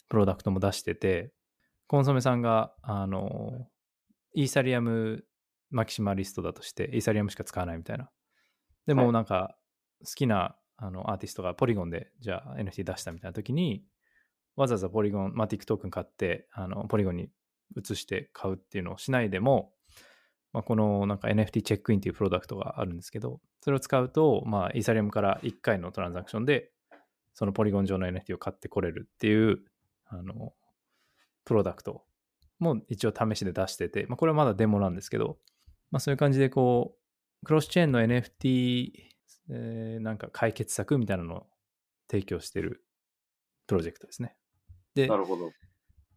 [0.08, 1.32] プロダクトも出してて、
[1.86, 3.66] コンソメさんがあの
[4.34, 5.24] イーサリアム
[5.70, 8.10] マキシマリストだとして、イーサリアムしか使わないみたいな。
[8.86, 9.56] ではでもなんか
[10.04, 13.84] 好きなあのアーティストがポリゴンでじゃあ NFT 出したみたいな時に、
[14.56, 17.30] わざわざポリゴン、マティックトークン買って、あのポリゴンに
[17.76, 19.72] 移して買うっていうのをしないでも、
[20.52, 26.70] まあ、このなんか NFT チェックインっていうプロダクトがあるんですけど、それを使うと、まあ、イーサリアムから1回のトランザクションで、
[27.32, 29.58] そのポリゴン上の NFT を買ってこれるっていう、
[30.18, 30.52] あの、
[31.44, 32.04] プロダクト
[32.58, 35.38] も一応試しで出してて、まあ、これはまだデモなんですけど、
[35.90, 36.96] まあ、そういう感じでこ
[37.42, 38.92] う、クロスチェーンの NFT、
[39.50, 41.46] えーなんか解決策みたいなのを
[42.10, 42.84] 提供してる
[43.66, 44.36] プロジェクトですね。
[44.94, 45.52] でな、るほど。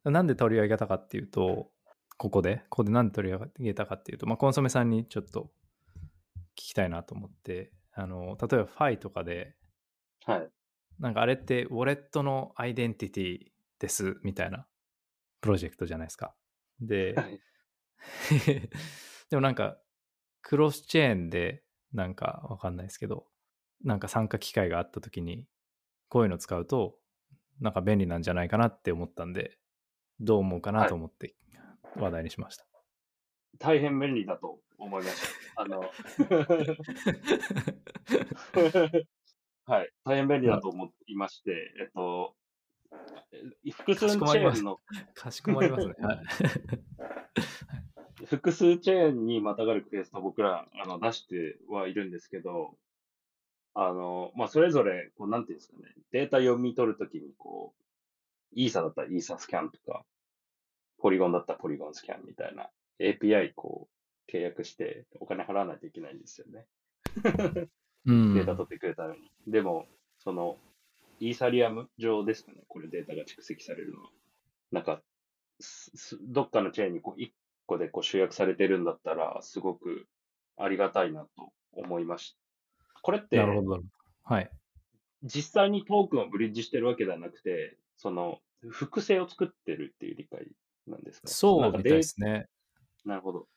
[0.10, 1.70] なんで取り上げたかっていうと、
[2.18, 5.52] ここで、ここでなんで取り上げたかっていうと、まあ、コンソメさんにちょっと
[6.56, 9.56] 聞きたいなと思って、あの、例えばファイとかで、
[10.26, 10.50] はい。
[11.00, 13.40] なんかあれってウォレットのアイデンティティ
[13.80, 14.68] ですみたいな
[15.42, 16.36] プロジェクトじゃないですか。
[16.80, 17.40] で、はい
[19.30, 19.78] でもなんか
[20.42, 21.64] クロスチェーンで
[21.94, 23.28] なんかわかんないですけど、
[23.84, 25.46] なんか参加機会があった時に
[26.10, 26.98] こういうの使うと
[27.60, 29.58] なんか便利なんじゃないかなって思ったんで、
[30.20, 31.36] どう思うかなと思って
[31.96, 32.66] 話題にしました。
[33.60, 35.22] 大変便利だと思いまし
[35.56, 35.62] た。
[35.64, 35.80] あの、
[39.66, 39.92] はい。
[40.06, 42.37] 大変便利だと思いまして、えっと、え
[43.72, 44.80] 複数チェーンの、
[45.14, 45.94] かしこまりますね。
[46.00, 46.24] はい。
[48.26, 52.76] 複数チェーンにまたがるクエストを僕らあの出してはいるんですけど、
[53.74, 57.84] あの、まあ、それぞれ、こう、なんていうんですかね、データ読み取るときに、こう、
[58.54, 60.04] イーサだったらイーサスキャンとか、
[60.98, 62.70] ポリゴンだったらポリゴンスキャンみたいな
[63.00, 63.88] API こ
[64.28, 66.66] う、契約してお金払わないといけないんですよね。
[68.06, 69.32] うん データ取ってくれたのに。
[69.46, 70.58] でも、その、
[71.20, 74.10] イーサリアム上ですかね、これデータが蓄積されるのは。
[74.72, 75.02] なんか、
[76.22, 77.30] どっかのチェーンにこう1
[77.66, 80.08] 個でこう集約されてるんだったら、すごく
[80.58, 82.38] ありがたいなと思いまし
[82.94, 83.02] た。
[83.02, 83.82] これってな、るほど。
[84.24, 84.50] はい。
[85.24, 90.48] 実際にトークンをブリッジしてるわけではなくて、その、複製を作ってるっていう理解
[90.88, 92.48] なんですかそうみたいですね。
[93.06, 93.48] なるほど。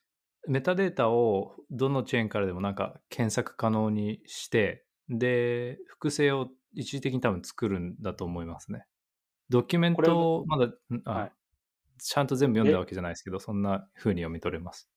[0.47, 8.87] メタデータをどのチェーンからでもなんか検索可能にして、で、複製を一時的に多分作るんだと思いますね。
[9.51, 10.73] ドキュメントをまだ、
[11.05, 11.33] はい
[12.03, 14.89] ちゃんと全部読んだわけじゃないですけど、そんな風に読み取れます。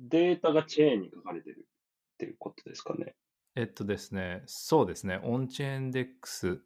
[0.00, 1.68] データがチェーンに書かれてる
[2.14, 3.14] っていうことですかね。
[3.54, 6.62] えっとですね、そうですね、オンチェーンデックス、う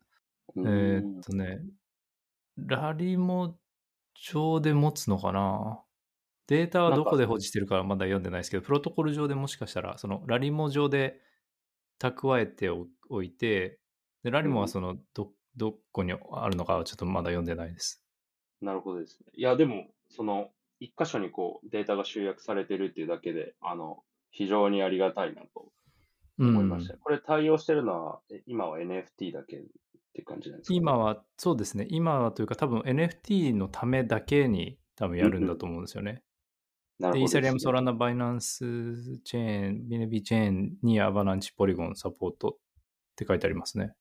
[0.59, 1.61] えーっとね、
[2.57, 3.59] ラリモ
[4.15, 5.83] 上で持つのかな？
[6.47, 11.21] データはどこで保持してるかはまだ読んでないですけど、プロトコル上でもしかしたら、そのラリモ上で
[11.99, 13.79] 蓄えておいて、
[14.23, 18.05] でラリモはそのど、どこにあるのかはちょっとまだ読んでないです。
[18.61, 19.33] なるほどですね。
[19.35, 25.73] いや、でも、その、一箇所にこう、データが集約されてるっていうだけで、あの、非常にありがたいなと
[26.39, 26.97] 思いました。
[26.99, 29.63] これ対応してるのは、え今は NFT だけっ
[30.13, 36.23] て感じなんですか、今は、そうですね、今はというか多分 NFT のためだけに多分やるんだと思うんですよね。
[36.99, 42.57] で、イーサリアム、ソラナ、バイナンスチェーン、ビネビチェーンにアバランチ、ポリゴン、サポートっ
[43.17, 43.93] て書いてありますね。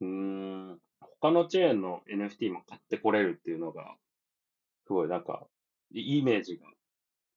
[0.00, 0.78] うーん。
[1.20, 3.96] 他のチェーンの NFT も買ってこれるっていうのが、
[4.86, 5.46] すごいなんか、
[5.92, 6.66] イイメージが、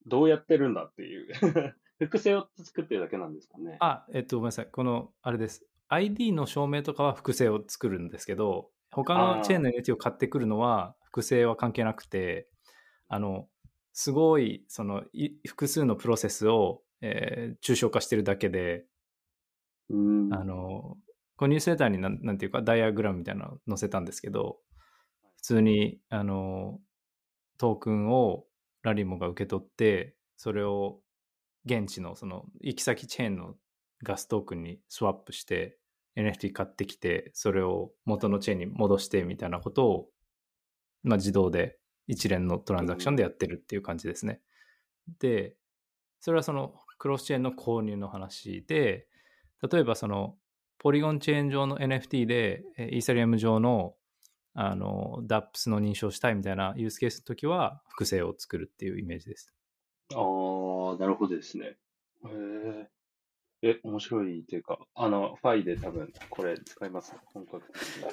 [0.06, 1.28] どうやってるんだっていう。
[2.00, 3.78] 複製を作ってるだけなんですかね。
[3.80, 4.68] あ、えっと、ごめんなさい。
[4.70, 5.66] この、あれです。
[5.88, 12.48] ID の証明とかは複製を作るんですけど、他のチェーンの NFT を買ってくるのは複製は関係なくて、
[13.08, 13.48] あの、
[14.00, 18.86] すごい、その、い複数のプロセスを、えー抽象化してるだけで、
[19.90, 20.34] うーん。
[20.36, 20.98] あの、
[21.36, 24.60] このニュースレターになんなんていうか、ダイアグラムみたいなの載せたんですけど、
[25.38, 26.80] 普通に、あの、
[27.58, 28.46] トークンを
[28.84, 31.00] ラリモが受け取って、それを
[31.66, 33.56] 現地のその行き先チェーンの
[34.04, 35.80] ガストークンにスワップして、
[36.16, 40.10] NFT 買ってきて、それを元のチェーンに戻してみたいなことを、
[41.02, 41.77] まあ、自動で
[42.08, 44.42] 一連のトランザクションでやってるっていう感じですね。
[45.20, 45.56] で、
[46.20, 49.08] それはそのクロスチェーンの購入の話で、
[49.72, 50.38] 例えばその
[50.80, 53.96] ポリゴンチェーン上の NFT でえイーサリアム上の
[54.54, 59.54] あの DAPS の認証したいみたいなユースケースの時は複製を作るっていうイメージです。
[60.14, 61.66] ああ、なるほどですね。
[61.66, 61.78] へ
[62.26, 62.90] え。
[63.62, 67.12] え、面白いというか、あの、ファイで多分これ使います？
[67.14, 68.04] ね、本格的に。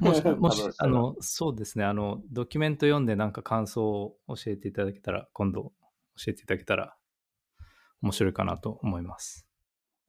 [0.00, 5.72] もし、 もしあの、そうですね、あの、ドキュメント読んでなんか感想を教えていただけたら、今度
[6.16, 6.96] 教えていただけたら
[8.02, 9.46] 面白いかなと思います。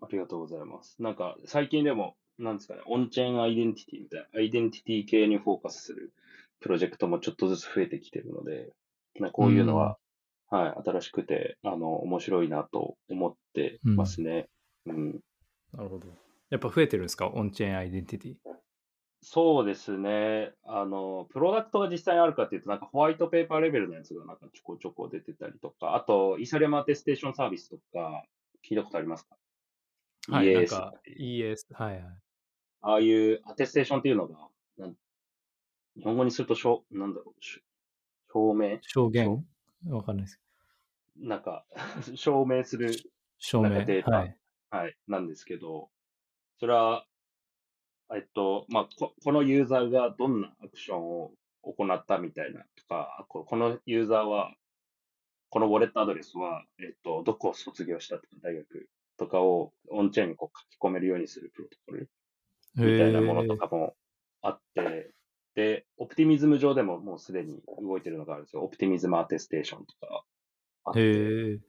[0.01, 1.01] ありがとうございます。
[1.01, 6.13] なんか、最近でも、なんですかね、オンチェーンアイデンティティみたいな、アイデンティティ系にフォーカスする
[6.61, 8.73] プロジェクトもちょっとずつ増えてきてるので、
[9.19, 9.97] なこういうのは、
[10.49, 14.49] はい、新しくて、あの、面白いなと思ってますね。
[14.85, 15.19] うん。
[15.73, 16.07] なるほど。
[16.49, 17.27] やっぱ増えてるんですか？
[17.27, 18.35] オンチェーンアイデンティティ。
[19.21, 20.53] そうですね。
[20.63, 28.23] あの、プロダクトが実際にあるかっていうと、なんかホワイトペーパーレベルのやつがなんかちょこちょこ出てたりとか、あと、イーサリアムアテステーションサービスとか、
[28.67, 29.35] 聞いたことありますか？
[30.29, 32.03] はい、なんか ES、はいはい。
[32.81, 34.47] ああいうアテステーションっていうのが、
[34.77, 34.95] なん
[35.97, 37.61] 日本語にすると、しょうなんだろう、し
[38.31, 38.79] 証明？
[38.81, 39.45] 証言？
[39.87, 40.39] わかんないです。
[41.17, 41.65] なんか、
[42.15, 42.93] 証明する、
[43.37, 43.69] 証明？
[43.85, 44.11] データ？
[44.11, 44.37] はい。
[44.71, 45.89] はい、なんですけど、
[46.59, 47.05] それは、
[48.15, 51.31] えっと、まあこ、このユーザーがどんなアクションを
[51.61, 54.53] 行ったみたいなとか、ここのユーザーは、
[55.49, 62.09] このウォレットアドレスは、えっと、どこを卒業したとか、大学とかをオンチェーンにこう書き込めるようにするプロトコル
[62.75, 63.95] みたいなものとかも
[64.41, 65.11] あって、
[65.55, 68.63] で、オプティミズム上でももうすでに動いてるのがあるんですよ。
[68.63, 70.23] オプティミズムアテステーションとか
[70.85, 70.99] あって。
[71.01, 71.59] へ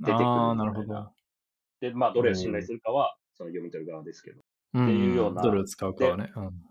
[0.01, 1.09] 出てくるああ、なるほど。
[1.81, 4.41] で、まあ、どれを信頼するかは、その読み取る側ですけど、
[4.75, 6.31] うんっていうようなどれを使うかはね。
[6.37, 6.68] うん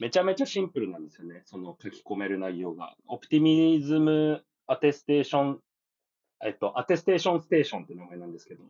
[0.00, 1.42] めちゃめちゃシンプルなんですよね。
[1.44, 2.96] その書き込める内容が。
[3.06, 5.60] オプティミズムアテステーション、
[6.42, 8.64] えっと、アテステーションステーションって名前なんですけど、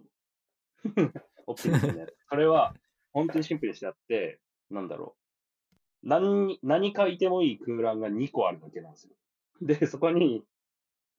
[1.47, 2.14] オプティミズムのやつ。
[2.28, 2.74] それは、
[3.12, 5.14] 本当にシンプルにしてあって、なんだろ
[6.03, 6.09] う。
[6.09, 9.14] 何に、何書いてもいい空欄が2個あるだけなんですよ。
[9.62, 10.43] で、そこに、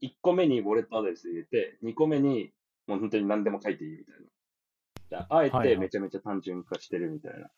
[0.02, 2.52] 1個目にウォレットアドレス入れて、2個目に、
[2.86, 5.28] もう本当に何でも書いていいみたいな。
[5.30, 7.50] ああえてめちゃめちゃ単純化してるみたいな。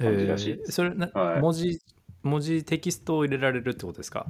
[0.00, 1.80] え感じらしいですーそれな、はい文字、
[2.22, 4.26] 文字テキストを入れられるってことですか？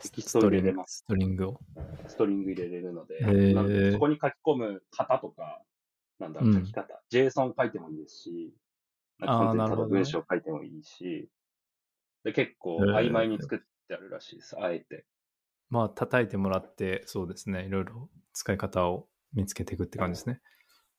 [0.00, 0.98] テキストを入れれます。
[0.98, 1.60] ストリングを。
[2.08, 5.62] ストリング入れれるので、そこに書き込む型とか、
[6.18, 8.54] なんだろう、うん書き方、JSON 書いてもいいですし、
[9.20, 11.28] 文章書いてもいいし、
[12.24, 13.58] で結構曖昧に作っ
[13.88, 15.04] てあるらしいです、あえて。
[15.70, 17.64] まあ、叩いてもらって、そうですね。
[17.66, 20.40] いろいろ使い方を見つけていくって感じですね。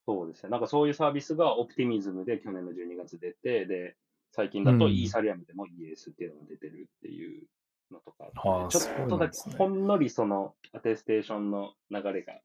[0.06, 0.50] そうですね。
[0.50, 3.96] なんかそういうサービスがオプティミズムで去年の12月出て、で、
[4.36, 7.48] 最近だとうんイーサリアムでも ES っていうのが出てるっていう
[7.90, 12.42] のとかあって、はあちょっとだけ、ほんのりそのアテステーションの流れが、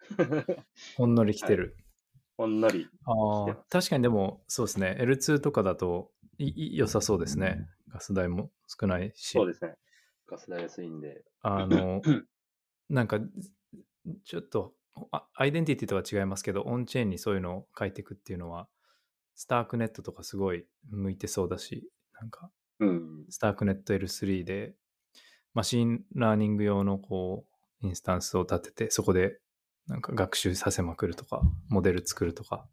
[0.98, 1.76] ほんのり来てる。
[2.36, 4.98] ほんのりああ確かにでも、そうですね。
[5.00, 7.66] L2 とかだといい良さそうですね。
[7.88, 9.32] ガス代も少ないし。
[9.32, 9.76] そうですね。
[10.26, 11.24] ガス代安いんで。
[11.40, 12.02] あの、
[12.88, 13.18] なんか、
[14.24, 14.74] ちょっと、
[15.10, 18.68] あアイデンティティとは違いますけど、オンチェーンにそういうのを書いていくっていうのは、
[19.34, 21.88] スタークネットとかすごい向いてそうだし、
[22.20, 22.50] なんか、
[22.80, 23.24] うん。
[23.28, 24.74] スタークネット L3 で、
[25.54, 27.46] machine learning 用のこ
[27.82, 29.38] う、インスタンスを立てて、そこで
[29.86, 32.68] なんか学習させまくるとか、モデル作るとか、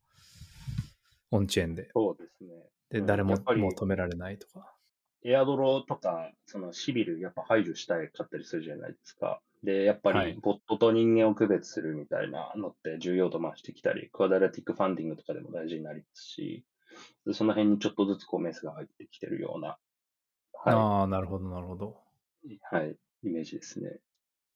[1.32, 1.90] オンチェーンで。
[1.94, 2.50] そうですね。
[2.90, 4.74] で、うん誰ももう止められないとか。
[5.24, 9.42] エアドロとか、そのシビルやっぱ排除したいかったりするじゃないですか。
[9.68, 16.64] で、やっぱはいりボットと人間を区別するみたいなのって重要度増してきたり、クアダラティックファンディングとかでも大事になりますし、
[17.26, 19.78] でその辺にちょっとずつこうメスが入ってきてるような、
[20.54, 21.98] はああ、なるほど、なるほど。
[22.46, 24.00] い、はい、イメージですね。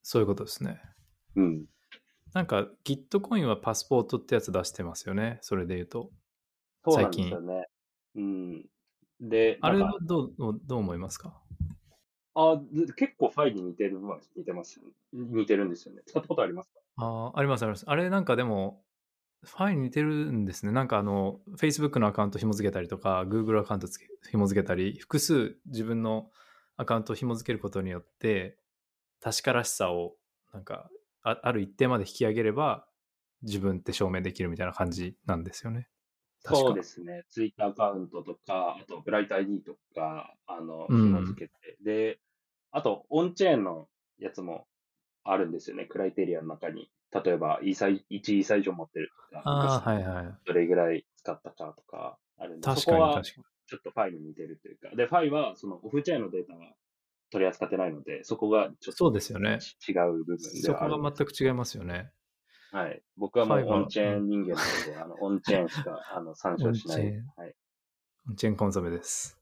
[0.02, 0.82] そういうことですね。
[1.36, 1.66] うん。
[2.34, 5.40] なんか Gitcoin はパスポートってやつ出してますよね。
[5.42, 6.10] それで言うと。
[6.86, 7.66] そうなんですよね。
[8.16, 8.66] うん。
[9.20, 11.38] で、あれはどうどう思いますか？
[12.34, 12.62] あ
[12.96, 14.86] 結構ファイに似てるのは似てますね。
[15.14, 16.02] 似てるんですよね。
[16.06, 16.80] 使ったことありますか？
[16.98, 17.86] ああ、りますあります。
[17.88, 18.84] あれなんかでも、
[19.44, 20.72] ファイに似てるんですね。
[20.72, 23.88] なんかあの、Facebook のアカウント紐付けたりとか、Google アカウント
[24.30, 26.30] 紐付けたり、複数自分の
[26.78, 28.58] アカウントを紐付けることによって、
[29.20, 30.16] 確からしさを、
[30.54, 30.90] なんか
[31.24, 32.88] あ、ある一定まで引き上げれば、
[33.42, 35.90] 自分って証明できるみたいな感じなんですよね。
[36.44, 37.24] そうですね。
[37.30, 41.78] ツイッターアカウントとか、あと、ブライト ID とか、あの、うん紐付けて。
[41.84, 42.20] で、
[42.72, 43.88] あと、オンチェーンの
[44.20, 44.66] やつも
[45.24, 45.86] あるんですよね。
[45.86, 46.90] クライテリアの中に。
[47.12, 50.38] 例えば、イーサイ、1イーサ以上持ってるとか、ああ、はいはい。
[50.46, 53.44] どれぐらい使ったかとかあるんで、確かにそこは確かに。
[53.68, 54.90] ちょっとファイに似てるというか。
[54.96, 56.74] で、ファイは、そのオフチェーンのデータは
[57.30, 59.60] 取り扱ってないので、そこがちょっとそうですよね。
[59.88, 62.12] 違う部分でそこはあるんですが全く違いますよね。
[62.72, 63.02] はい。
[63.18, 67.02] 僕はもうオンチェーン人間なので、あの、オンチェーンしか、 あの、参照しない。
[67.02, 67.56] オンチェーンはい。
[68.30, 69.38] オンチェーンコンソメです。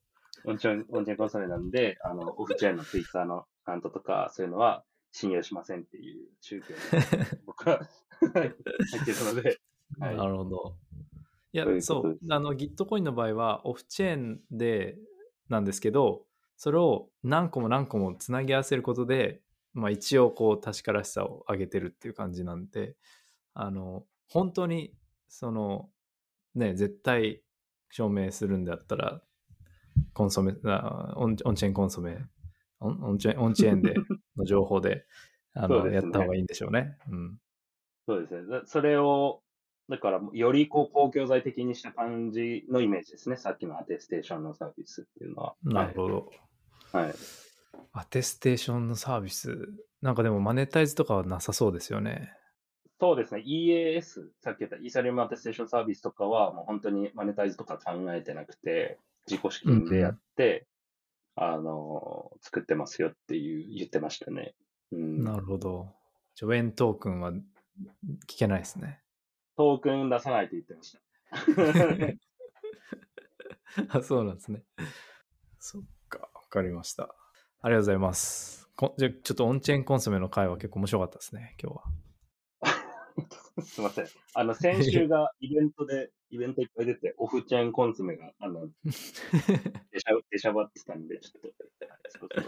[0.45, 6.79] オンチェーン、オンチェーンコンソメなんで、あの、オフチェーンのツイッターのアカウントとか、そういうのは信用しませんっていう宗教に
[7.45, 7.87] 僕は
[8.33, 9.59] 入ってるので、
[9.99, 10.75] はいなるほど。
[11.51, 14.97] いやそういう、あの、Gitcoin の場合は、オフチェーンで、
[15.49, 16.25] なんですけど、
[16.57, 19.41] それを何個も何個もつなぎ合わせることで、
[19.73, 22.95] まあ一応こう確からしさを上げてるっていう感じなんで、
[23.61, 24.93] あの、本当に、
[25.27, 25.89] その、
[26.55, 27.43] ね、絶対
[27.89, 29.21] 証明するんだったら、
[30.13, 32.19] コンソメ、あオンオンチェーンコンソメ、
[32.79, 33.95] オンオンチェーンオンチェーンで
[34.37, 35.05] の情報で、
[35.53, 36.97] あの、ねやった方がいいんでしょうね。
[37.11, 37.41] うん。
[38.07, 38.47] そうですね。
[38.47, 39.43] だそれを、
[39.89, 43.35] だから、よりこう、公共財的にした感じのイメージですね。
[43.35, 45.55] さっきのアテステーションのサービスっていうのは。
[45.63, 46.31] なるほど。
[46.93, 47.03] はい。
[47.07, 47.15] はい。
[47.91, 52.31] アテステーションのサービス、なんかでもマネタイズとかはなさそうですよね。
[52.99, 53.43] そうですね。
[53.45, 60.67] EAS、さっき言ったイーサリアムアテステーションサービスとかは、もう本当にマネタイズとか考えてなくて、自己資金でやって、
[61.35, 64.53] あの、作ってますよっていう言ってましたね。
[64.91, 65.23] うん。
[65.23, 65.87] なるほど。
[66.35, 68.99] じゃあウェントークンは聞けないですね。
[69.55, 70.99] トークン出さないと言ってました。
[73.97, 74.63] あ、そうなんですね。
[75.59, 77.15] そっか、わかりました。
[77.61, 78.69] ありがとうございます。
[78.75, 81.83] こじゃあちょっとオンチェーンコンソメの回は結構面白かったですね、今日は。
[83.61, 84.07] すいません。
[84.33, 91.39] あの、先週がイベントで、 イベントいっぱい出て、オフチェーンコンソメが、あの、 出しゃ、出しゃばってたんで、ちょ
[92.25, 92.39] っと、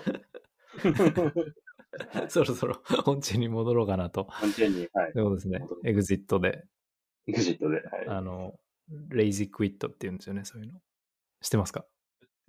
[1.22, 2.56] はいそろそろ。
[2.56, 4.26] そろそろオンチェーンに戻ろうかなと。
[4.26, 5.12] 完全に、はい。
[5.14, 5.60] そうですね。
[5.84, 6.64] エグジットで、
[7.28, 8.08] エグジットで、はい。
[8.08, 8.60] あの、
[9.10, 10.80] レイジクイットって言うんですよね、そういうの。
[11.42, 11.86] 知ってますか？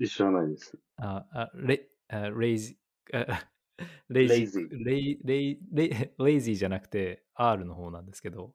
[0.07, 0.79] 知らないです。
[0.97, 2.77] あ、あレあレイジ、
[3.13, 3.49] あ
[4.09, 5.91] レイジ Lazy レイ、レイ、レイ、
[6.25, 8.55] レイジーじゃなくて R の方なんですけど、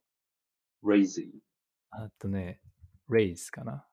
[0.84, 1.30] Razy。
[1.90, 2.62] あとね、
[3.10, 3.88] レイズかな。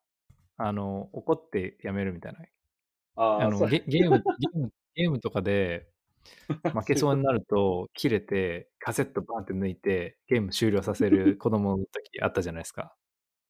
[0.56, 2.38] あの、怒ってやめるみたいな。
[3.16, 5.88] ああ、あのゲゲームゲーム、ゲームとかで
[6.72, 12.96] 負けそうになると、切れて、カセットバンって抜いて、ゲーム終了させる 子供の時あったじゃないですか。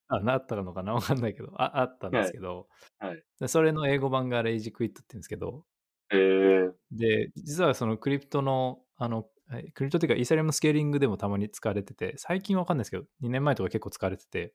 [0.09, 0.95] あ、なったのかな？
[0.95, 2.69] わかんないけど、ああったんですけど、
[2.99, 3.11] はい。
[3.11, 3.25] はい。
[3.41, 5.74] でそれの英語版がレイジクイットって言うんですけど、えー、
[6.91, 14.55] で、実はそのクリプトの、あの、はいクリプトっていうかイーサリアムスケーリングでもたまに使われてて、最近わかんないですけど、2年前とか結構使われてて、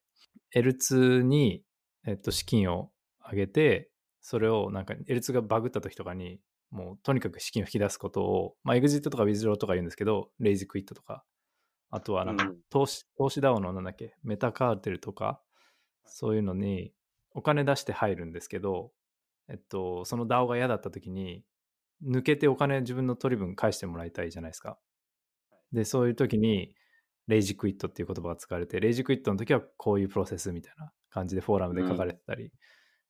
[0.55, 1.63] L2 に、
[2.05, 2.91] えっと、資金を
[3.29, 3.89] 上げて、
[4.21, 6.39] それをなんか L2 がバグった時とかに、
[6.71, 11.23] もうとにかく資金を引き出すことを、まあ、エグジットとかウィズローとか言うんですけど、レイジクイットとか、
[11.89, 15.41] あとはなんかうん投資、投資ダウンのなんだっけ、メタカーテルとか、
[16.05, 16.93] そういうのに
[17.33, 18.91] お金出して入るんですけど、
[19.47, 21.43] えっと、その DAO が嫌だった時に、
[22.05, 24.77] 抜けてお金自分の取り分返してもらいたいじゃないですか。
[25.71, 26.75] で、そういう時に、
[27.27, 32.51] レイジクイットっていう言葉が使われて、レイジクイットの時はこういうプロセスみたいな感じでフォーラムで書かれてたり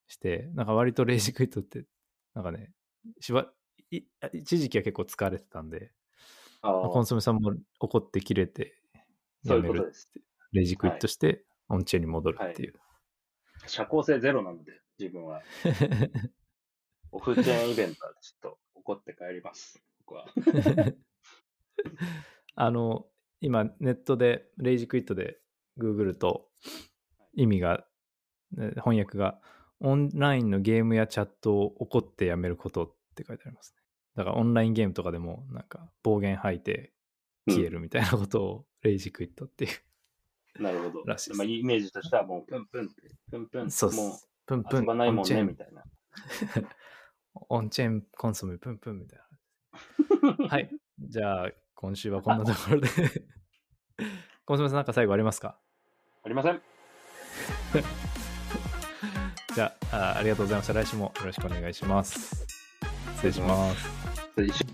[0.08, 1.86] して、なんか割とレイジクイットって、
[2.34, 2.72] なんかね、
[3.22, 3.48] しば
[3.92, 5.92] い一時期は結構使われてたんで、
[6.62, 8.76] コンソメさんも怒って切れて、
[9.46, 10.12] そうやめるいうことです。
[10.52, 12.74] レイジクイットして、オンチェーンに戻るっていう。
[13.68, 15.42] 社交性ゼロなので、自分は。
[17.12, 19.82] オフチェーンイベントはちょっと怒って帰ります。
[20.06, 20.26] 僕は。
[22.56, 23.08] あの、
[23.42, 25.40] 今、ネットで、レイジクイットで
[25.78, 26.50] ググると、
[27.34, 27.86] 意味が、
[28.52, 29.40] ね翻訳が、
[29.80, 33.82] オンラインのゲームやチャットを怒ってやめることって書いてありますね。
[34.16, 36.94] だからオンラインゲームとかでも、なんか暴言吐いて
[37.48, 39.68] 消えるみたいなことを、レイジクイットってい
[40.58, 40.62] う。
[40.62, 41.04] なるほど。
[41.06, 42.94] らしいまあ、イメージとしてはもう、プンプンって、
[43.32, 44.28] プンプン、そうっもす。
[44.46, 45.84] プンうプン、遊ばないもんね、みたいな。
[47.50, 49.20] オンチェーンコンソメプンプンみたい
[50.40, 50.48] な。
[50.48, 50.70] はい。
[51.00, 52.90] じゃあ、今週はこんなところで。
[54.46, 55.58] コンソメさんなんか最後ありますか？
[56.24, 56.62] ありません。
[59.56, 60.74] じゃああ、ありがとうございました。
[60.74, 62.46] 来週もよろしくお願いします。
[63.16, 63.90] 失礼します。
[64.36, 64.66] 失礼し